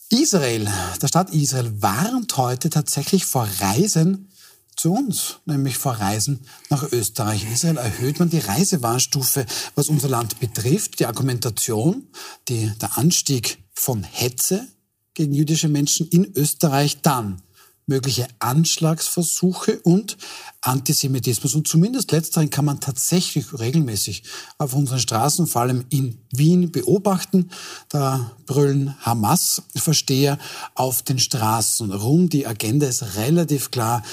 [0.09, 0.69] Israel,
[1.01, 4.29] der Staat Israel, warnt heute tatsächlich vor Reisen
[4.75, 7.45] zu uns, nämlich vor Reisen nach Österreich.
[7.51, 9.45] Israel erhöht man die Reisewarnstufe,
[9.75, 10.99] was unser Land betrifft.
[10.99, 12.07] Die Argumentation,
[12.47, 14.67] die, der Anstieg von Hetze
[15.13, 17.41] gegen jüdische Menschen in Österreich dann
[17.87, 20.17] mögliche Anschlagsversuche und
[20.61, 21.53] Antisemitismus.
[21.53, 24.23] Und zumindest letzteren kann man tatsächlich regelmäßig
[24.57, 27.51] auf unseren Straßen, vor allem in Wien, beobachten.
[27.89, 30.39] Da brüllen Hamas-Versteher
[30.73, 32.29] auf den Straßen rum.
[32.29, 34.03] Die Agenda ist relativ klar.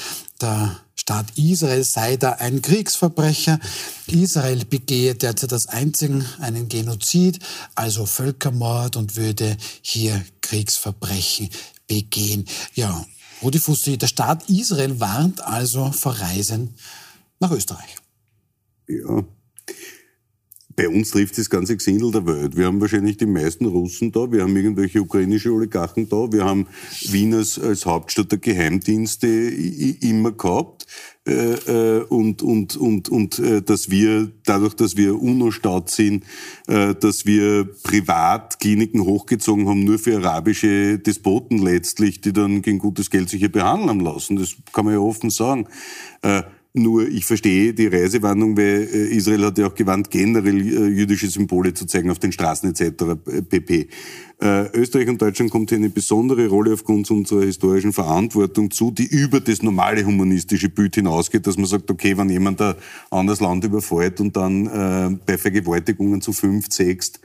[0.42, 3.60] Der Staat Israel sei da ein Kriegsverbrecher.
[4.08, 7.38] Israel begehe derzeit als einzigen einen Genozid,
[7.76, 11.48] also Völkermord und würde hier Kriegsverbrechen
[11.86, 12.44] begehen.
[12.74, 13.04] Ja,
[13.40, 16.74] Rudi Fussi, der Staat Israel warnt also vor Reisen
[17.38, 17.96] nach Österreich.
[18.88, 19.24] Ja.
[20.76, 22.56] Bei uns trifft das ganze Gesindel der Welt.
[22.56, 26.66] Wir haben wahrscheinlich die meisten Russen da, wir haben irgendwelche ukrainische Oligarchen da, wir haben
[27.08, 30.86] Wien als, als Hauptstadt der Geheimdienste immer gehabt.
[31.24, 36.24] Äh, äh, und, und, und, und äh, dass wir, dadurch, dass wir UNO-Staat sind,
[36.66, 43.28] dass wir Privatkliniken hochgezogen haben, nur für arabische Despoten letztlich, die dann gegen gutes Geld
[43.28, 44.36] sich hier behandeln lassen.
[44.36, 45.68] Das kann man ja offen sagen.
[46.74, 50.88] Äh, nur ich verstehe die Reisewarnung, weil äh, Israel hat ja auch gewarnt, generell äh,
[50.88, 53.02] jüdische Symbole zu zeigen auf den Straßen etc.
[53.26, 53.88] Äh, pp.
[54.44, 59.38] Österreich und Deutschland kommt hier eine besondere Rolle aufgrund unserer historischen Verantwortung zu, die über
[59.38, 62.74] das normale humanistische Bild hinausgeht, dass man sagt, okay, wenn jemand ein
[63.10, 67.20] anderes Land überfällt und dann äh, bei Vergewaltigungen zu fünf, sechst,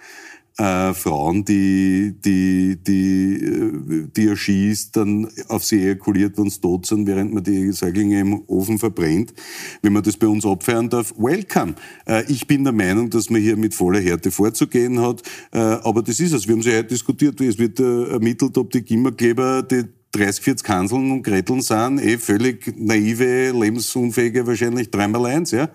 [0.58, 6.86] äh, Frauen, die, die, die, äh, die erschießt, dann auf sie ejakuliert, wenn sie tot
[6.88, 9.34] sind, während man die Säuglinge im Ofen verbrennt.
[9.82, 11.76] Wenn man das bei uns abfeiern darf, welcome.
[12.08, 15.22] Äh, ich bin der Meinung, dass man hier mit voller Härte vorzugehen hat.
[15.52, 16.48] Äh, aber das ist es.
[16.48, 17.40] Wir haben sie heute diskutiert.
[17.40, 22.18] Es wird äh, ermittelt, ob die Gimmerkleber, die 30, 40 Hanseln und Greteln sind, eh
[22.18, 25.70] völlig naive, lebensunfähige, wahrscheinlich dreimal eins, ja.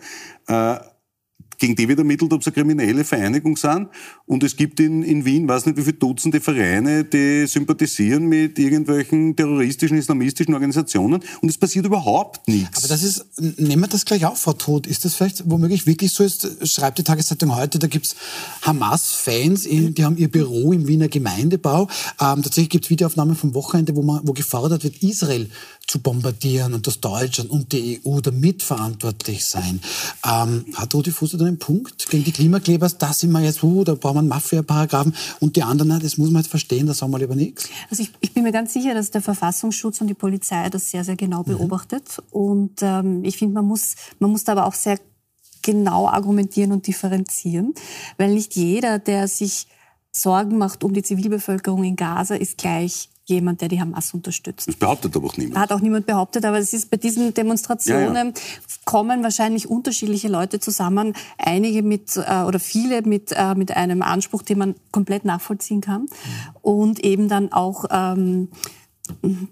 [0.48, 0.80] Äh,
[1.62, 3.86] gegen die wird ermittelt, ob sie eine kriminelle Vereinigung sind.
[4.26, 8.58] Und es gibt in, in Wien, weiß nicht wie viele Dutzende Vereine, die sympathisieren mit
[8.58, 11.22] irgendwelchen terroristischen, islamistischen Organisationen.
[11.40, 12.78] Und es passiert überhaupt nichts.
[12.78, 13.24] Aber das ist,
[13.60, 14.88] nehmen wir das gleich auf, Frau Todt.
[14.88, 16.24] Ist das vielleicht womöglich wirklich so?
[16.24, 18.16] Ist, schreibt die Tageszeitung heute, da gibt's
[18.62, 21.82] Hamas-Fans, die haben ihr Büro im Wiener Gemeindebau.
[22.20, 25.48] Ähm, tatsächlich gibt's Videoaufnahmen vom Wochenende, wo, man, wo gefordert wird, Israel
[25.86, 29.80] zu bombardieren und dass Deutschland und die EU da mitverantwortlich sein.
[30.24, 32.88] Ähm, hat Rudi Fuß da einen Punkt gegen die Klimakleber?
[32.88, 36.30] Da sind wir jetzt, uh, da brauchen wir einen Mafia-Paragraphen und die anderen, das muss
[36.30, 37.68] man jetzt verstehen, da sagen wir lieber nichts.
[37.90, 41.04] Also ich, ich, bin mir ganz sicher, dass der Verfassungsschutz und die Polizei das sehr,
[41.04, 41.58] sehr genau mhm.
[41.58, 42.40] beobachtet mhm.
[42.40, 44.98] und ähm, ich finde, man muss, man muss da aber auch sehr
[45.62, 47.74] genau argumentieren und differenzieren,
[48.18, 49.66] weil nicht jeder, der sich
[50.10, 54.68] Sorgen macht um die Zivilbevölkerung in Gaza, ist gleich jemand, der die Hamas unterstützt.
[54.68, 55.58] Das behauptet aber auch niemand.
[55.58, 58.32] Hat auch niemand behauptet, aber es ist bei diesen Demonstrationen ja, ja.
[58.84, 64.42] kommen wahrscheinlich unterschiedliche Leute zusammen, einige mit äh, oder viele mit äh, mit einem Anspruch,
[64.42, 66.08] den man komplett nachvollziehen kann mhm.
[66.62, 68.48] und eben dann auch ähm,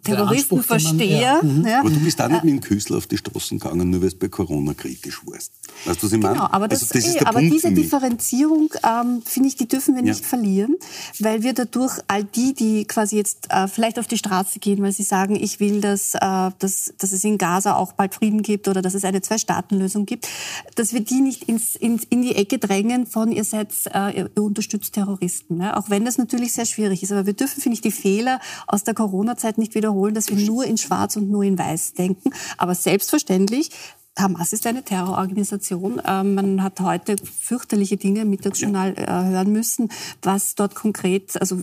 [0.05, 1.21] Terroristen verstehe.
[1.21, 1.41] Ja.
[1.43, 1.67] Mhm.
[1.67, 1.81] Ja.
[1.81, 4.17] Aber du bist auch nicht mit dem Küssel auf die Straßen gegangen, nur weil du
[4.17, 5.53] bei Corona kritisch warst.
[5.85, 6.35] Weißt du, was ich meine?
[6.35, 10.03] Genau, aber, das, also, das ey, aber diese Differenzierung, ähm, finde ich, die dürfen wir
[10.03, 10.27] nicht ja.
[10.27, 10.77] verlieren,
[11.19, 14.93] weil wir dadurch all die, die quasi jetzt äh, vielleicht auf die Straße gehen, weil
[14.93, 16.19] sie sagen, ich will, dass, äh,
[16.59, 20.29] dass, dass es in Gaza auch bald Frieden gibt oder dass es eine Zwei-Staaten-Lösung gibt,
[20.75, 24.31] dass wir die nicht ins, ins, in die Ecke drängen von, ihr seid, äh, ihr
[24.37, 25.59] unterstützt Terroristen.
[25.59, 25.77] Ne?
[25.77, 27.13] Auch wenn das natürlich sehr schwierig ist.
[27.13, 30.65] Aber wir dürfen, finde ich, die Fehler aus der Corona-Zeit nicht wiederholen, dass wir nur
[30.65, 32.31] in Schwarz und nur in Weiß denken.
[32.59, 33.71] Aber selbstverständlich
[34.19, 36.01] Hamas ist eine Terrororganisation.
[36.07, 39.89] Ähm, man hat heute fürchterliche Dinge im Mittagsjournal äh, hören müssen,
[40.23, 41.63] was dort konkret, also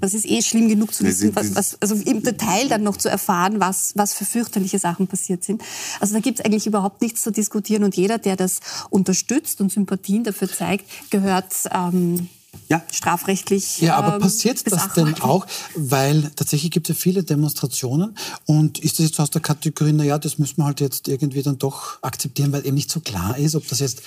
[0.00, 3.08] das ist eh schlimm genug zu wissen, was, was, also im Detail dann noch zu
[3.08, 5.62] erfahren, was, was für fürchterliche Sachen passiert sind.
[6.00, 9.72] Also da gibt es eigentlich überhaupt nichts zu diskutieren und jeder, der das unterstützt und
[9.72, 12.28] Sympathien dafür zeigt, gehört ähm,
[12.68, 12.82] ja.
[12.92, 13.80] strafrechtlich.
[13.80, 15.46] Ja, aber ähm, passiert das denn auch?
[15.74, 20.18] Weil tatsächlich gibt es ja viele Demonstrationen und ist das jetzt aus der Kategorie, naja,
[20.18, 23.54] das müssen wir halt jetzt irgendwie dann doch akzeptieren, weil eben nicht so klar ist,
[23.54, 24.00] ob das jetzt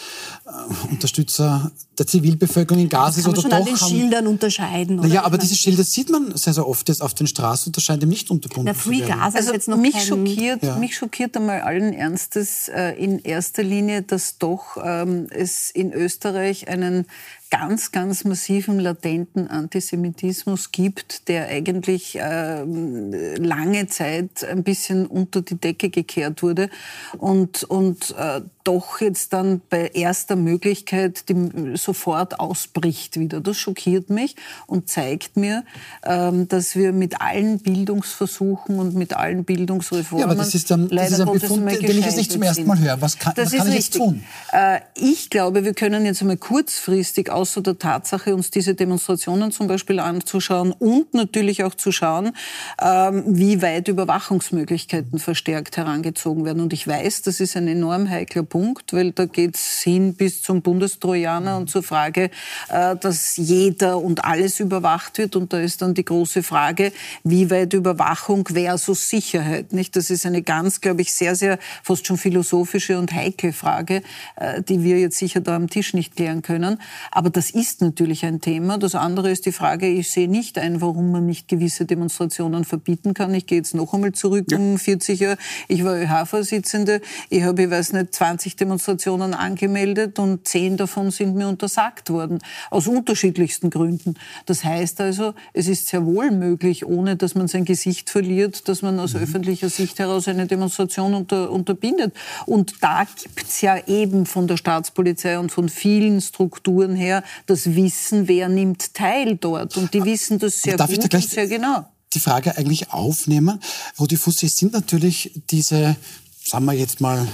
[0.46, 3.58] äh, Unterstützer der Zivilbevölkerung in Gaza ist oder schon doch.
[3.58, 5.00] an den Schildern unterscheiden.
[5.00, 5.08] Oder?
[5.08, 7.84] Naja, aber diese Schilder sieht man sehr, sehr oft jetzt auf den Straßen und das
[7.84, 10.06] scheint eben nicht unterbunden Na, Free Gaza also jetzt noch mich kein...
[10.06, 10.76] schockiert, ja.
[10.78, 16.68] mich schockiert einmal allen Ernstes äh, in erster Linie, dass doch ähm, es in Österreich
[16.68, 17.06] einen
[17.52, 25.56] ganz, ganz massiven latenten Antisemitismus gibt, der eigentlich äh, lange Zeit ein bisschen unter die
[25.56, 26.70] Decke gekehrt wurde
[27.18, 33.41] und, und äh, doch jetzt dann bei erster Möglichkeit die, sofort ausbricht wieder.
[33.41, 34.36] Das schockiert mich
[34.68, 35.64] und zeigt mir,
[36.04, 40.89] ähm, dass wir mit allen Bildungsversuchen und mit allen Bildungsreformen ja, aber das ist, dann,
[40.89, 43.02] das ist ein Befund, den ich jetzt nicht zum ersten Mal höre.
[43.02, 44.24] Was kann, was kann ich jetzt tun?
[44.54, 49.68] Äh, ich glaube, wir können jetzt einmal kurzfristig außer der Tatsache, uns diese Demonstrationen zum
[49.68, 52.34] Beispiel anzuschauen und natürlich auch zu schauen,
[52.80, 56.62] ähm, wie weit Überwachungsmöglichkeiten verstärkt herangezogen werden.
[56.62, 60.44] Und ich weiß, das ist ein enorm heikler Punkt, weil da geht es hin bis
[60.44, 62.30] zum Bundestrojaner und zur Frage,
[62.70, 65.36] äh, dass jeder und alles überwacht wird.
[65.36, 66.92] Und da ist dann die große Frage,
[67.24, 69.74] wie weit Überwachung versus Sicherheit.
[69.74, 69.96] Nicht?
[69.96, 74.04] Das ist eine ganz, glaube ich, sehr, sehr fast schon philosophische und heikle Frage,
[74.36, 76.80] äh, die wir jetzt sicher da am Tisch nicht klären können.
[77.10, 78.77] Aber das ist natürlich ein Thema.
[78.77, 83.13] Das andere ist die Frage, ich sehe nicht ein, warum man nicht gewisse Demonstrationen verbieten
[83.13, 83.34] kann.
[83.34, 84.57] Ich gehe jetzt noch einmal zurück ja.
[84.57, 85.38] um 40 Jahre.
[85.67, 87.01] Ich war ÖH-Vorsitzende.
[87.29, 92.39] Ich habe, ich weiß nicht, 20 Demonstrationen angemeldet und 10 davon sind mir untersagt worden.
[92.69, 94.15] Aus unterschiedlichsten Gründen.
[94.45, 98.82] Das heißt also, es ist sehr wohl möglich, ohne dass man sein Gesicht verliert, dass
[98.82, 99.21] man aus mhm.
[99.21, 102.13] öffentlicher Sicht heraus eine Demonstration unter, unterbindet.
[102.45, 107.76] Und da gibt es ja eben von der Staatspolizei und von vielen Strukturen her das
[107.76, 109.78] Wissen, wer nimmt teil dort.
[109.78, 111.86] Und die wissen das sehr gut da und sehr genau.
[112.13, 113.59] Die Frage eigentlich aufnehmen,
[113.95, 115.95] wo die Fussi sind natürlich diese,
[116.43, 117.26] sagen wir jetzt mal,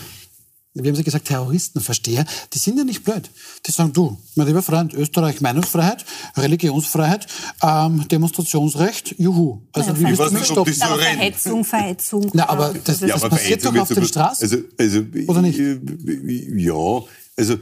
[0.84, 3.30] wie haben Sie gesagt, Terroristenversteher, die sind ja nicht blöd.
[3.66, 7.26] Die sagen, du, mein lieber Freund, Österreich Meinungsfreiheit, Religionsfreiheit,
[7.64, 9.62] ähm, Demonstrationsrecht, juhu.
[9.74, 10.74] Also ja, wie willst du mich stoppen?
[10.74, 12.30] So Verhetzung, Verhetzung.
[12.34, 14.44] Na, aber das, ja, das aber passiert doch auf den Straßen.
[14.44, 15.60] Also, also, Oder nicht?
[15.60, 17.04] Ja,
[17.36, 17.60] also äh,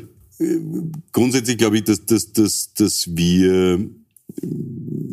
[1.11, 3.89] grundsätzlich glaube ich, dass, dass, dass, dass wir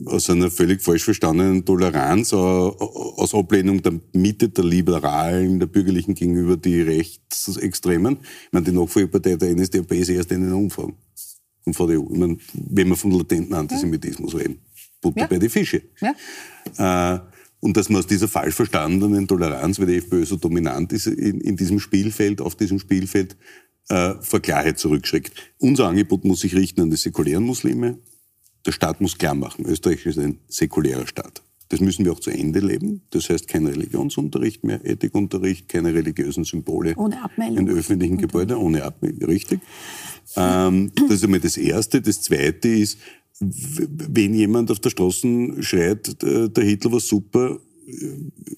[0.07, 6.15] aus einer völlig falsch verstandenen Toleranz, äh, aus Ablehnung der Mitte, der Liberalen, der Bürgerlichen
[6.15, 8.19] gegenüber die Rechtsextremen.
[8.21, 10.95] Ich meine, die Nachfolgepartei der NSDAP ist erst in den Umfang.
[11.65, 12.07] Und vor der EU.
[12.11, 14.59] Ich meine, wenn wir von latenten Antisemitismus reden.
[15.01, 15.27] Butter ja.
[15.27, 15.83] bei die Fische.
[16.01, 17.15] Ja.
[17.15, 17.21] Äh,
[17.61, 21.41] und dass man aus dieser falsch verstandenen Toleranz, weil die FPÖ so dominant ist in,
[21.41, 23.37] in diesem Spielfeld, auf diesem Spielfeld,
[23.89, 25.33] äh, vor Klarheit zurückschreckt.
[25.59, 27.99] Unser Angebot muss sich richten an die säkulären Muslime,
[28.65, 31.43] der Staat muss klar machen, Österreich ist ein säkulärer Staat.
[31.69, 33.01] Das müssen wir auch zu Ende leben.
[33.11, 37.67] Das heißt, kein Religionsunterricht mehr, Ethikunterricht, keine religiösen Symbole ohne Abmeldung.
[37.67, 39.61] in öffentlichen Gebäuden, ohne Abmeldung, richtig.
[40.37, 42.03] Ähm, das ist einmal das Erste.
[42.03, 42.99] Das Zweite ist,
[43.41, 47.59] wenn jemand auf der Straße schreit, der Hitler war super,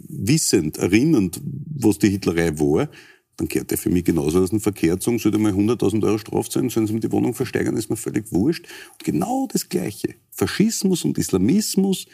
[0.09, 1.41] wissend, erinnernd,
[1.77, 2.89] was die Hitlerei war,
[3.37, 6.49] dann gehört der für mich genauso aus dem Verkehr gezogen, sollte mal 100.000 Euro Straf
[6.51, 8.67] sein, sollen sie ihm die Wohnung versteigern, ist mir völlig wurscht.
[8.93, 10.15] Und genau das Gleiche.
[10.31, 12.07] Faschismus und Islamismus,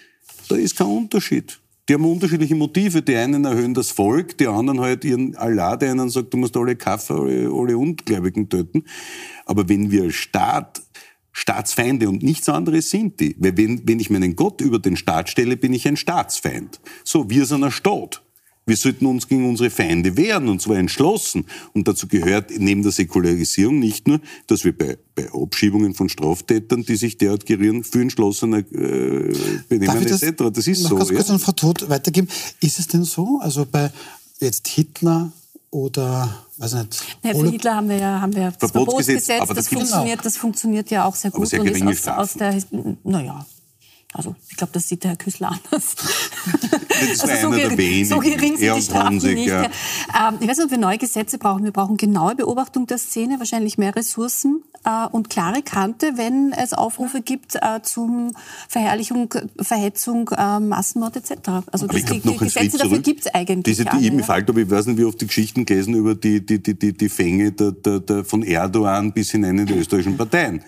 [0.49, 1.61] da ist kein Unterschied.
[1.89, 3.03] Die haben unterschiedliche Motive.
[3.03, 6.57] Die einen erhöhen das Volk, die anderen halt ihren Allah, der einen sagt, du musst
[6.57, 8.85] alle Kaffer, alle, alle Ungläubigen töten.
[9.45, 10.83] Aber wenn wir Staat
[11.33, 13.37] Staatsfeinde und nichts anderes sind die.
[13.39, 16.81] Weil wenn, wenn ich meinen Gott über den Staat stelle, bin ich ein Staatsfeind.
[17.05, 18.23] So, wir sind ein Staat.
[18.71, 21.45] Wir sollten uns gegen unsere Feinde wehren, und zwar entschlossen.
[21.73, 26.85] Und dazu gehört neben der Säkularisierung nicht nur, dass wir bei, bei Abschiebungen von Straftätern,
[26.85, 29.35] die sich derart gerieren, für entschlossener äh,
[29.69, 30.37] benehmen etc.
[30.37, 30.97] Das, das ist noch so.
[30.99, 31.35] Ganz kurz ja.
[31.35, 32.29] an Frau Todt weitergeben.
[32.61, 33.41] Ist es denn so?
[33.43, 33.91] Also bei
[34.39, 35.33] jetzt Hitler
[35.73, 37.19] oder weiß nicht.
[37.25, 40.37] Naja, für Hitler haben wir ja haben wir das Verbotsgesetz, Verbotsgesetz das, das funktioniert, das
[40.37, 42.57] funktioniert ja auch sehr gut sehr und ist aus, aus der
[43.03, 43.45] naja,
[44.13, 45.95] also ich glaube, das sieht der Herr Küssler anders.
[45.95, 49.47] Das also so, gering, so gering sind die Strafen nicht.
[49.47, 49.65] Ja.
[49.65, 51.65] Ähm, ich weiß nicht, ob wir neue Gesetze brauchen.
[51.65, 56.73] Wir brauchen genaue Beobachtung der Szene, wahrscheinlich mehr Ressourcen äh, und klare Kante, wenn es
[56.73, 58.33] Aufrufe gibt äh, zum
[58.69, 61.33] Verherrlichung, Verhetzung, äh, Massenmord etc.
[61.71, 64.23] Also das, die, die Gesetze dafür gibt es eigentlich Diese, die, ja.
[64.25, 66.93] Fällt, aber ich weiß nicht, wie oft die Geschichten gelesen über die, die, die, die,
[66.93, 70.63] die Fänge der, der, der, von Erdogan bis hinein in die österreichischen Parteien.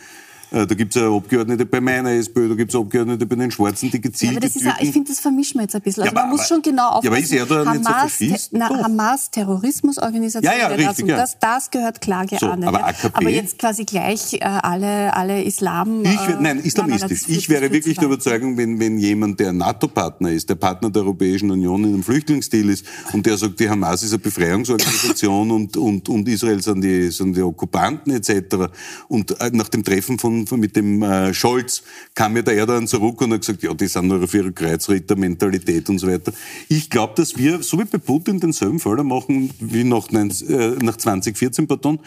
[0.53, 3.91] Äh, da gibt es Abgeordnete bei meiner SPÖ, da gibt es Abgeordnete bei den Schwarzen,
[3.91, 4.33] die gezielt.
[4.33, 6.03] Ja, aber das ist auch, ich finde, das vermischen wir jetzt ein bisschen.
[6.03, 7.05] Also ja, man aber, muss schon genau aufpassen.
[7.05, 8.53] Ja, aber ist er da Hamas, nicht so Faschist?
[8.53, 12.41] Na, Hamas, Terrorismusorganisation, ja, ja, richtig, das, das, das, gehört klar geahndet.
[12.41, 16.05] So, aber, AKP, aber, jetzt quasi gleich äh, alle, alle Islam...
[16.05, 17.23] Ich, äh, nein, islamistisch.
[17.29, 21.51] ich wäre wirklich der Überzeugung, wenn, wenn jemand, der NATO-Partner ist, der Partner der Europäischen
[21.51, 22.85] Union in einem Flüchtlingsdeal ist
[23.15, 27.35] und der sagt, die Hamas ist eine Befreiungsorganisation und, und, und Israel sind die, sind
[27.37, 28.71] die Okkupanten etc.
[29.09, 31.83] Und äh, nach dem Treffen von, von mit dem äh, Scholz
[32.15, 35.89] kam mir der Erdogan zurück und hat gesagt, ja, die sind nur auf ihrer Kreuzritter-Mentalität
[35.89, 36.33] und so weiter.
[36.69, 40.97] Ich glaube, dass wir, so wie bei Putin, denselben Fehler machen wie nach, äh, nach
[40.97, 42.01] 2014, pardon.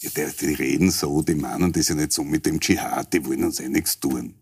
[0.00, 3.24] Ja, die, die, reden so, die meinen das ja nicht so mit dem Dschihad, die
[3.24, 4.34] wollen uns eh nichts tun.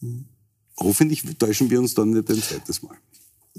[0.00, 0.26] Mhm.
[0.76, 2.96] Hoffentlich täuschen wir uns dann nicht ein zweites Mal.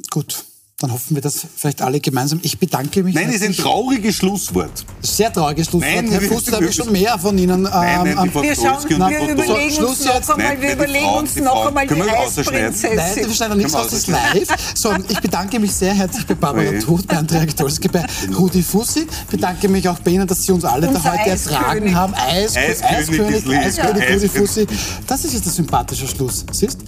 [0.09, 0.45] Gut.
[0.79, 2.41] Dann hoffen wir das vielleicht alle gemeinsam.
[2.43, 3.15] Ich bedanke mich.
[3.15, 4.83] Nein, das ist ein trauriges Schlusswort.
[5.01, 5.95] Sehr trauriges Schlusswort.
[5.95, 7.63] Nein, Herr Fuß, habe ich schon mehr von Ihnen.
[7.63, 11.67] Ähm, nein, nein, wir, schauen, wir überlegen uns noch einmal, wir überlegen Frau, uns noch
[11.67, 12.93] einmal die Eisprinzessin.
[12.93, 14.49] Nein, wir schneiden nichts aus, das ist live.
[14.75, 16.79] So, ich bedanke mich sehr herzlich bei Barbara okay.
[16.79, 18.05] Tod, bei Andrea Gitolski, bei
[18.37, 19.07] Rudi Fussi.
[19.07, 22.13] Ich bedanke mich auch bei Ihnen, dass Sie uns alle da heute ertragen haben.
[22.15, 24.67] Eiskönig, Eiskönig, Eiskönig, Rudi Fussi.
[25.07, 26.43] Das ist jetzt ein sympathischer Schluss.
[26.51, 26.79] Siehst